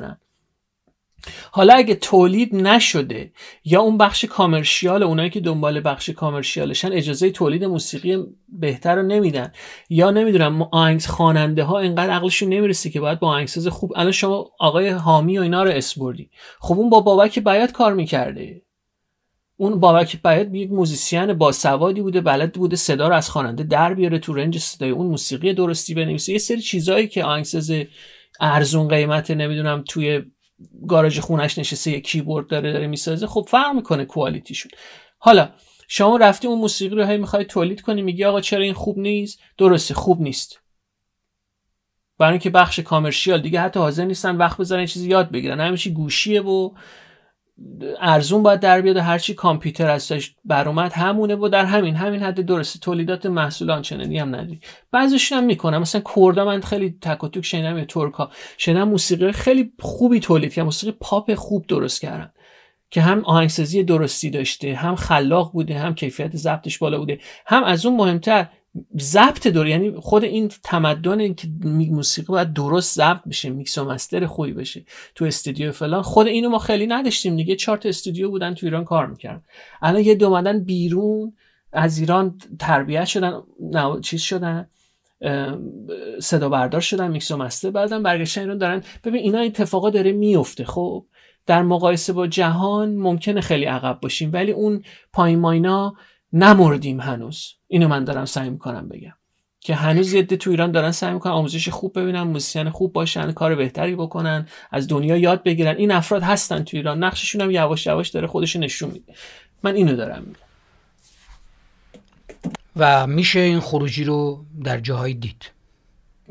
[1.53, 3.33] حالا اگه تولید نشده
[3.65, 8.19] یا اون بخش کامرشیال اونایی که دنبال بخش کامرشیالشن اجازه تولید موسیقی
[8.49, 9.53] بهتر رو نمیدن.
[9.91, 14.51] یا نمی‌دونم آهنگ خواننده ها اینقدر عقلشون نمی‌رسه که باید با آهنگساز خوب الان شما
[14.59, 18.63] آقای حامی و اینا رو اسپردی خب اون با بابک بیات کار می‌کرده.
[19.57, 23.95] اون بابک بیات یک موزیسین با سوادی بوده بلد بوده صدا رو از خواننده در
[23.95, 26.33] بیاره تو رنج صدای اون موسیقی درستی بنویسه.
[26.33, 27.73] یه سری چیزایی که آهنگساز
[28.41, 30.23] ارزون قیمت نمی‌دونم توی
[30.89, 33.27] گاراژ خونش نشسته یه کیبورد داره داره می‌سازه.
[33.27, 34.73] خب فرق می‌کنه quality شون
[35.19, 35.49] حالا
[35.89, 39.41] شما رفتی اون موسیقی رو هی می‌خوای تولید کنی میگی آقا چرا این خوب نیست؟
[39.59, 40.61] درسته خوب نیست.
[42.19, 45.61] برای اینکه بخش کامرشیال دیگه حتی حاضر نیستن وقت بذارن چیزی یاد بگیرن.
[45.61, 46.71] همیشه گوشیه و
[48.01, 50.35] ارزون باید در بیاد هرچی کامپیوتر ازش
[50.69, 52.79] اومد همونه و در همین همین حد درسته.
[52.79, 54.61] تولیدات محصول آنچنانی هم نداری.
[54.93, 58.31] بعضیش هم می‌کنم مثلا کردا من خیلی تک و توک شنیدم یا ترکا.
[58.59, 62.33] شنیدم موسیقی خیلی خوبی تولید کردن موسیقی پاپ خوب درست کردن.
[62.91, 67.19] که هم آهنگسازی درستی داشته هم خلاق بوده هم کیفیت ضبطش بالا بوده.
[67.47, 68.47] هم از اون مهمتر
[69.01, 74.27] ضبط دور یعنی خود این تمدن که موسیقی باید درست ضبط بشه میکس و مستر
[74.27, 76.03] خوبی بشه تو استودیو فلان.
[76.03, 79.43] خود اینو ما خیلی نداشتیم دیگه چهار تا استودیو بودن تو ایران کار می‌کردن.
[79.83, 81.33] الان یه عده اومدن بیرون
[81.73, 84.69] از ایران تربیت شدن نه چیز شدن
[86.21, 88.83] صدا بردار شدن میکس و مستر بعدم برگشتن ایران دارن.
[89.05, 90.65] ببین اینا اتفاقا داره میفته.
[90.65, 91.07] خب
[91.47, 95.95] در مقایسه با جهان ممکنه خیلی عقب باشیم ولی اون پایین ماینا
[96.33, 97.60] نمردیم هنوز.
[97.71, 99.13] اینو من دارم سعی می‌کنم بگم.
[99.61, 103.55] که هنوز یه تو ایران دارن سعی می‌کنن آموزش خوب ببینن موزیسین خوب باشن کار
[103.55, 105.77] بهتری بکنن از دنیا یاد بگیرن.
[105.77, 107.05] این افراد هستن تو ایران.
[107.05, 109.15] نقششون هم یواش یواش داره خودش نشون میده.
[109.63, 110.41] من اینو دارم میگم.
[112.77, 115.51] و میشه این خروجی رو در جاهای دید؟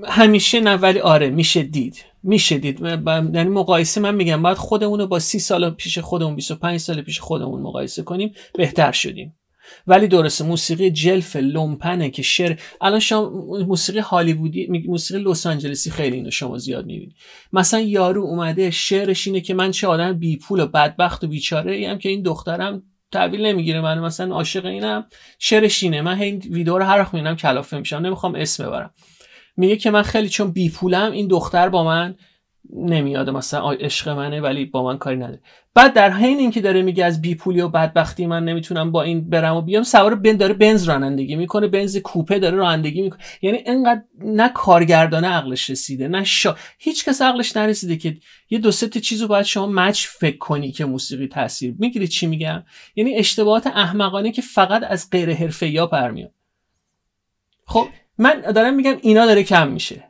[0.08, 2.06] همیشه نه ولی آره میشه دید.
[2.24, 2.82] میشه دید.
[2.82, 7.20] یعنی مقایسه من میگم باید خودمون رو با سی سال پیش خودمون 25 سال پیش
[7.20, 9.39] خودمون مقایسه کنیم بهتر شدیم.
[9.88, 13.30] ولی درسته موسیقی جلف لومپنه که شعر الان شما
[13.68, 17.16] موسیقی هالیوودی موسیقی لس آنجلسی خیلی اینو شما زیاد می‌بینید.
[17.54, 21.76] مثلا یارو اومده شعرش اینه که من چه آدم بی پول و بدبخت و بیچاره
[21.76, 25.06] ایم که این دخترم تحویل نمی‌گیره من مثلا عاشق اینم
[25.40, 26.02] شعرش اینه.
[26.02, 27.98] من این ویدیو رو هر وقت می‌بینم کلافه میشم.
[27.98, 28.94] نمی‌خوام اسم ببرم.
[29.58, 32.16] میگه که من خیلی چون بی پولم این دختر با من
[32.74, 35.40] نمیاد مثلا عشق منه ولی با من کاری نداره.
[35.74, 39.56] بعد در حین اینکه داره میگه از بیپولی و بدبختی من نمی‌تونم با این برم
[39.56, 43.20] و بیام سوار بن داره بنز رانندگی می‌کنه بنز کوپه داره رانندگی می‌کنه.
[43.42, 46.56] یعنی انقدر نه کارگردانه عقلش رسیده نه شا...
[46.78, 48.18] هیچ کس عقلش نرسیده که
[48.50, 52.64] یه دو سه چیزو باید شما مچ فکر کنی که موسیقی تاثیر می‌گیری چی میگم؟
[52.96, 56.32] یعنی اشتباهات احمقانه که فقط از غیر حرفه‌ای برمیاد.
[57.66, 57.88] خب
[58.18, 60.09] من دارم میگم اینا داره کم میشه.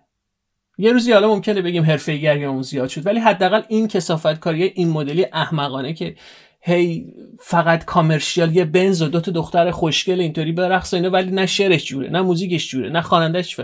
[0.80, 4.90] یه روزی حالا ممکنه بگیم حرفه‌ایگری اون زیاد شد ولی حداقل این کسافت کاری این
[4.90, 6.16] مدلی احمقانه که
[6.62, 11.46] هی فقط کامرشیال یه بنز و دو تا دختر خوشگل اینطوری برقص اینا ولی نه
[11.46, 13.60] شعرش جوره نه موزیکش جوره نه خوانندهش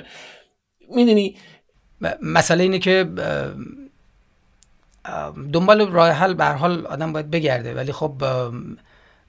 [0.95, 1.35] می‌دونی؟
[2.21, 3.09] مسئله اینه که
[5.53, 8.23] دنبال راه حل به حال آدم باید بگرده ولی خب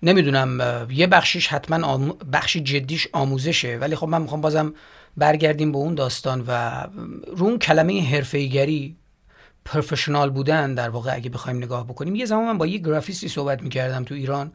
[0.02, 0.60] نمی‌دونم
[0.90, 1.98] یه بخشیش حتما
[2.32, 4.74] بخشی جدیش آموزشه ولی خب من می‌خوام بازم
[5.16, 6.82] برگردیم به اون داستان و
[7.26, 8.96] رو اون کلمه حرفه‌ایگری
[9.64, 13.62] پروفشنال بودن در واقع اگه بخوایم نگاه بکنیم یه زمان من با یه گرافیستی صحبت
[13.62, 14.52] می‌کردم تو ایران.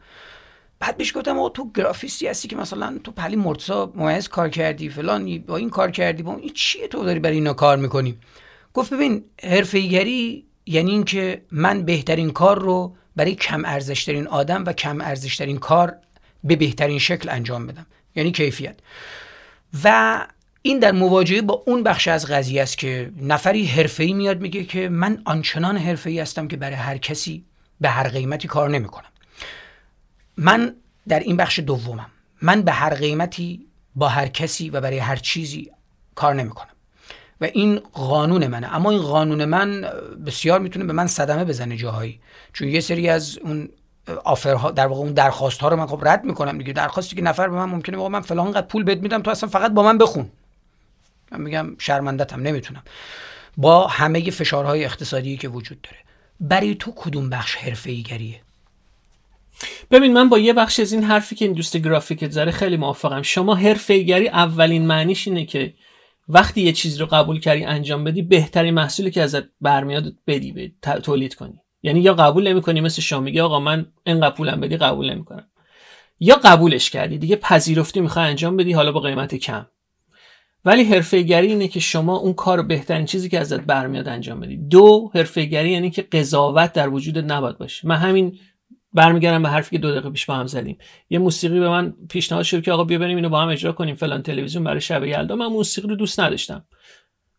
[0.78, 4.88] بعد بهش گفتم او تو گرافیستی هستی که مثلا تو پلی مرتضا ممیز کار کردی
[4.88, 8.18] فلان با این کار کردی با این چیه تو داری برای اینا کار می‌کنی؟
[8.74, 15.00] گفت ببین حرفه‌ایگری یعنی اینکه من بهترین کار رو برای کم ارزشترین آدم و کم
[15.00, 15.96] ارزشترین کار
[16.44, 17.86] به بهترین شکل انجام بدم.
[18.14, 18.76] یعنی کیفیت.
[19.84, 20.26] و
[20.62, 24.88] این در مواجهه با اون بخش از قضیه است که نفری حرفه‌ای میاد میگه که
[24.88, 27.44] من آنچنان حرفه‌ای هستم که برای هر کسی
[27.80, 29.08] به هر قیمتی کار نمی‌کنم.
[30.36, 30.74] من
[31.08, 32.06] در این بخش دومم.
[32.42, 35.70] من به هر قیمتی با هر کسی و برای هر چیزی
[36.14, 36.68] کار نمی‌کنم.
[37.40, 38.74] و این قانون منه.
[38.74, 39.80] اما این قانون من
[40.26, 42.20] بسیار می‌تونه به من صدمه بزنه جاهایی.
[42.52, 43.68] چون یه سری از اون
[44.24, 46.72] آفرها در واقع اون درخواست ها رو من خب رد می‌کنم دیگه.
[46.72, 49.48] درخواستی که نفر به من ممکنه بگه من فلان قد پول بهت میدم تو اصلا
[49.48, 50.30] فقط با من بخون.
[51.32, 52.82] من میگم شرمندتم نمی‌تونم.
[53.56, 55.96] با همه فشارهای اقتصادی که وجود داره
[56.40, 58.40] برای تو کدوم بخش حرفه گریه
[59.90, 63.22] ببین من با یه بخش از این حرفی که این دوست گرافیکت زره خیلی موافقم.
[63.22, 65.74] شما حرفه گری اولین معنیش اینه که
[66.28, 71.34] وقتی یه چیز رو قبول کردی انجام بدی بهترین محصولی که ازت برمیاد بدی تولید
[71.34, 71.60] کنی.
[71.82, 75.48] یعنی یا قبول نمی‌کنی مثل شما میگه آقا من اینقدر پولم بدی قبول نمی‌کنم.
[76.20, 79.66] یا قبولش کردی دیگه پذیرفتی می‌خوای انجام بدی حالا با قیمت کم.
[80.64, 84.56] ولی حرفه‌گری اینه که شما اون کار بهترین چیزی که ازت برمیاد انجام بدی.
[84.56, 87.88] دو حرفه‌گری یعنی که قضاوت در وجود نباید باشه.
[87.88, 88.38] من همین
[88.92, 90.78] برمیگردم به حرفی که دو دقیقه پیش با هم زدیم.
[91.10, 93.94] یه موسیقی به من پیشنهاد شد که آقا بیا بریم اینو با هم اجرا کنیم.
[93.94, 95.36] فلان تلویزیون برای شب یلدا.
[95.36, 96.64] من موسیقی رو دوست نداشتم.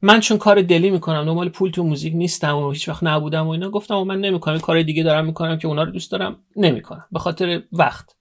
[0.02, 3.50] من چون کار دلی می‌کنم دنبال پول تو موزیک نیستم و هیچ وقت نبودم و
[3.50, 4.60] اینا گفتم و من نمی‌کنم.
[4.60, 7.06] کار دیگه دارم می‌کنم که اونا رو دوست دارم نمی‌کنم.
[7.12, 8.16] به خاطر وقت.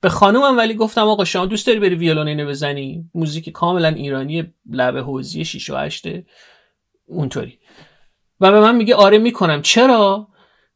[0.00, 4.54] به خانومم ولی گفتم آقا شما دوست داری بری ویولون اینو بزنی؟ موزیک کاملا ایرانی
[4.70, 6.06] لبه حوزی 6 و 8
[7.06, 7.58] اونطوری.
[8.40, 9.62] و به من میگه آره می‌کنم.
[9.62, 10.28] چرا؟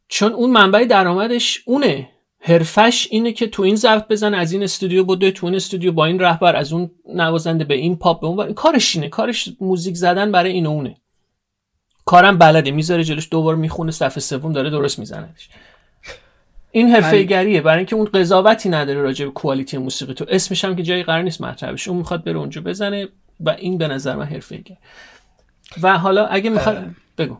[0.08, 2.10] چون اون منبع درآمدش اونه.
[2.40, 6.04] حرفش اینه که تو این ضبط بزن از این استودیو بده تو این استودیو با
[6.04, 9.08] این رهبر از اون نوازنده به این پاپ به اون کارش اینه.
[9.08, 10.96] کارش موزیک زدن برای این اونه.
[12.04, 12.70] کارم بلده.
[12.70, 15.48] می‌ذاره جلوش دوبار می‌خونه صفحه سوم داره درست میزنهش
[16.74, 17.60] این حرفه گریه.
[17.60, 20.26] برای اینکه اون قضاوتی نداره راجع به کوالیتی موسیقی تو.
[20.28, 21.88] اسمش هم که جایی قرار نیست مطرحش.
[21.88, 23.08] اون می‌خواد بره اونجا بزنه
[23.40, 24.64] و این به نظر من حرفه
[25.82, 26.86] و حالا اگه می‌خواد
[27.18, 27.38] بگو.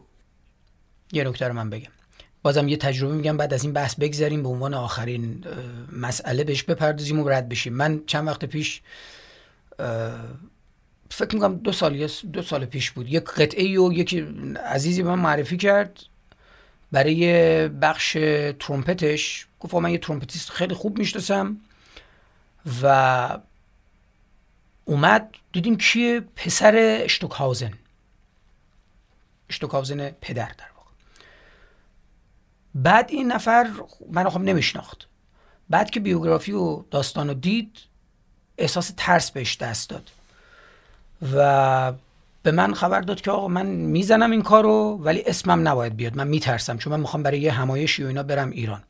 [1.12, 1.91] یه نکته من بگم.
[2.43, 5.45] بازم یه تجربه میگم بعد از این بحث بگذاریم به عنوان آخرین
[5.93, 7.72] مسئله بهش بپردازیم و رد بشیم.
[7.72, 8.82] من چند وقت پیش
[11.11, 13.09] فکر می‌کنم دو سال دو سال پیش بود.
[13.09, 14.26] یک قطعه و یکی
[14.66, 16.01] عزیزی به من معرفی کرد.
[16.95, 18.13] برای بخش
[18.61, 21.57] ترومپتش گفت من یه trumpetist خیلی خوب می‌شناسم
[22.83, 23.39] و
[24.85, 26.75] اومد دیدیم کیه؟ پسر
[27.05, 27.73] اشتوکهاوزن.
[29.51, 30.91] اشتوکهاوزن پدر در واقع.
[32.75, 33.71] بعد این نفر
[34.11, 35.07] من خب نمیشناختم.
[35.71, 37.79] بعد که بیوگرافی و داستان رو دید
[38.59, 40.11] احساس ترس بهش دست داد.
[41.35, 41.93] و
[42.45, 46.17] به من خبر داد که آقا من می‌زنم این کارو ولی اسمم نباید بیاد.
[46.17, 48.83] من میترسم چون من می‌خوام برای یه همایشی و اینا برم ایران.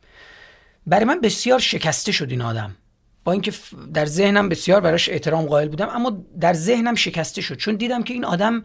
[0.86, 2.76] برای من بسیار شکسته شد این آدم.
[3.24, 3.52] با اینکه
[3.94, 7.54] در ذهنم بسیار براش احترام قائل بودم اما در ذهنم شکسته شد.
[7.54, 8.64] چون دیدم که این آدم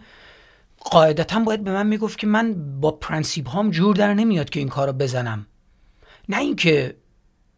[0.80, 4.70] قاعدتا باید به من می‌گفت که من با پرنسیپ هام جور در نمیاد که این
[4.70, 5.48] کارو بزنم.
[6.30, 6.96] نه اینکه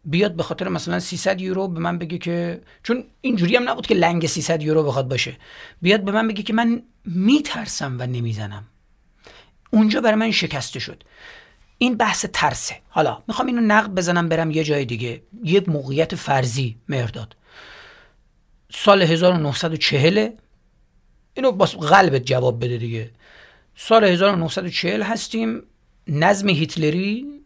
[0.04, 3.94] بیاد به خاطر مثلا 300 یورو به من بگه که چون اینجوری هم نبود که
[3.94, 5.36] لنگ 300 یورو بخواد باشه.
[5.82, 8.64] بیاد به من بگه که من میترسم و نمی‌زنم.
[9.70, 11.04] اونجا برای من شکسته شد.
[11.78, 12.76] این بحث ترسه.
[12.88, 15.22] حالا می‌خوام اینو نقد بزنم برم یه جای دیگه.
[15.44, 17.36] یه موقعیت فرضی مهرداد
[18.70, 20.28] سال 1940
[21.34, 23.10] اینو با قلبت جواب بده دیگه.
[23.76, 25.62] سال 1940 هستیم.
[26.08, 27.41] نظم هیتلری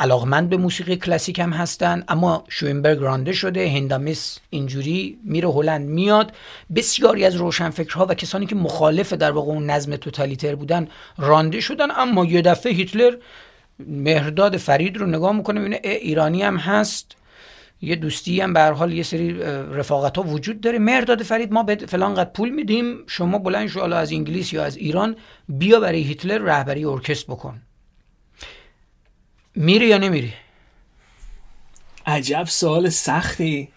[0.00, 6.32] علاقمند به موسیقی کلاسیک هم هستن اما شوینبرگ رانده شده هندامیس اینجوری میره هلند میاد.
[6.74, 10.88] بسیاری از روشنفکرها و کسانی که مخالف در واقع اون نظم توتالیتر بودن
[11.18, 13.16] رانده شدن اما یه دفعه هیتلر
[13.78, 17.16] مهرداد فرید رو نگاه می‌کنه می‌بینه ایرانی هم هست
[17.82, 19.32] یه دوستی هم به حال یه سری
[19.72, 20.78] رفاقت ها وجود داره.
[20.78, 24.76] مرداد فرید ما به فلان قد پول میدیم شما بلند شو از انگلیس یا از
[24.76, 25.16] ایران
[25.48, 27.60] بیا برای هیتلر رهبری ارکستر بکن.
[29.60, 30.34] میری یا نمیری؟
[32.06, 33.72] عجب سوال سختی.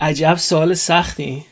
[0.00, 1.46] عجب سوال سختی.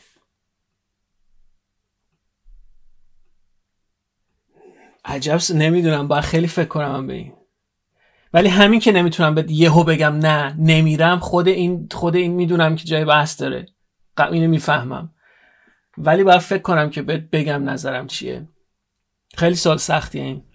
[5.04, 7.32] عجب نمی‌دونم باید خیلی فکر کنم به این.
[8.32, 12.84] ولی همین که نمی‌تونم به یهو بگم نه نمیرم خود این خود این می‌دونم که
[12.84, 13.66] جای بحث داره.
[14.18, 15.14] اینو می‌فهمم.
[15.98, 18.48] ولی باید فکر کنم که بگم نظرم چیه.
[19.36, 20.47] خیلی سال سختیه این.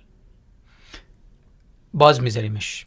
[1.94, 2.86] باز میذاریمش.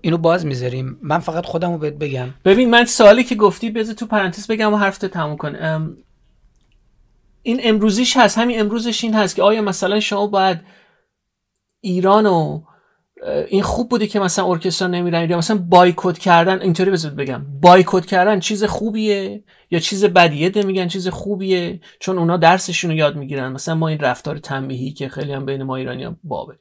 [0.00, 0.98] اینو باز می‌ذاریم.
[1.02, 2.28] من فقط خودم رو بهت بگم.
[2.44, 5.56] ببین من سوالی که گفتی بذار تو پرانتز بگم و حرفت تموم کن
[7.42, 10.60] این امروزیش هست همین امروزش این هست که آیا مثلا شما باید
[11.80, 12.62] ایران و
[13.48, 17.46] این خوب بوده که مثلا ارکسترا نمیرن یا مثلا بایکوت کردن؟ اینطوری بذار بگم.
[17.60, 23.16] بایکوت کردن چیز خوبیه یا چیز بدیه میگن چیز خوبیه؟ چون اونا درسشون رو یاد
[23.16, 23.52] می‌گیرن.
[23.52, 26.54] مثلا ما این رفتار تنبیهی که خیلی هم بین ما ایرانی بابه.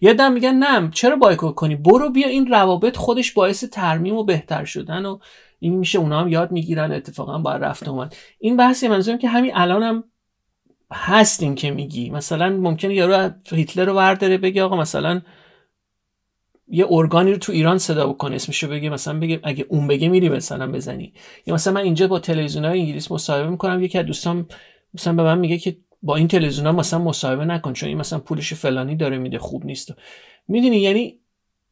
[0.00, 4.24] یه دم میگن نه چرا بایکوت کنی؟ برو بیا این روابط خودش باعث ترمیم و
[4.24, 5.18] بهتر شدن و
[5.58, 8.16] این میشه اونا هم یاد می‌گیرن اتفاقا با رفت اومد.
[8.38, 10.04] این بحثی منظورم که همین الانم هم
[10.92, 12.10] هست این که میگی.
[12.10, 15.22] مثلا ممکنه یارو هیتلر رو برداره بگه آقا مثلا
[16.68, 20.28] یه ارگانی رو تو ایران صدا بکنه اسمشو بگه مثلا بگه اگه اون بگه میری
[20.28, 21.12] مثلا بزنی.
[21.46, 24.46] یا مثلا من اینجا با تلویزیون های انگلیس مصاحبه می‌کنم یکی از دوستان
[24.94, 28.54] مثلا به من میگه که با این تلویزیون مثلا مصاحبه نکن چون این مثلا پولش
[28.54, 29.94] فلانی داره میده خوب نیست.
[30.48, 31.18] می‌دونی؟ یعنی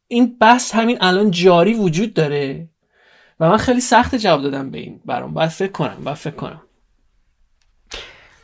[0.07, 2.69] این بحث همین الان جاری وجود داره.
[3.39, 5.33] و من خیلی سخت جواب دادم به این برام.
[5.33, 6.61] باید فکر کنم باید فکر کنم.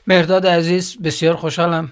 [0.07, 1.91] مرداد عزیز بسیار خوشحالم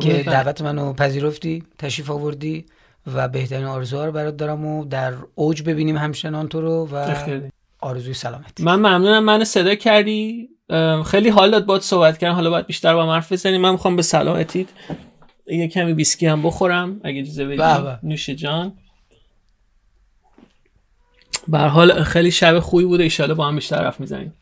[0.00, 2.66] که دعوت منو پذیرفتی تشریف آوردی
[3.14, 7.14] و بهترین آرزوها رو برات دارم و در اوج ببینیم همچنان تو رو و
[7.80, 9.24] آرزوی سلامتی من ممنونم.
[9.24, 10.48] منو صدا کردی؟
[11.06, 13.60] خیلی حال داد باید صحبت کردم حالا باید بیشتر با حرف بزنیم.
[13.60, 14.66] من می‌خوام به سلامتیت
[15.46, 17.62] یه کمی بیسکی هم بخورم اگه اجازه بدی.
[18.02, 18.72] نوش جان.
[21.48, 24.32] به حال خیلی شب خوبی بوده ایشالا با هم بیشتر حرف می‌زنیم.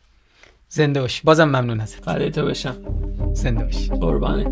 [0.69, 2.05] زنده باشی بازم ممنون ازت.
[2.05, 2.75] فدای تو بشم.
[3.33, 4.43] زنده باشی قربانه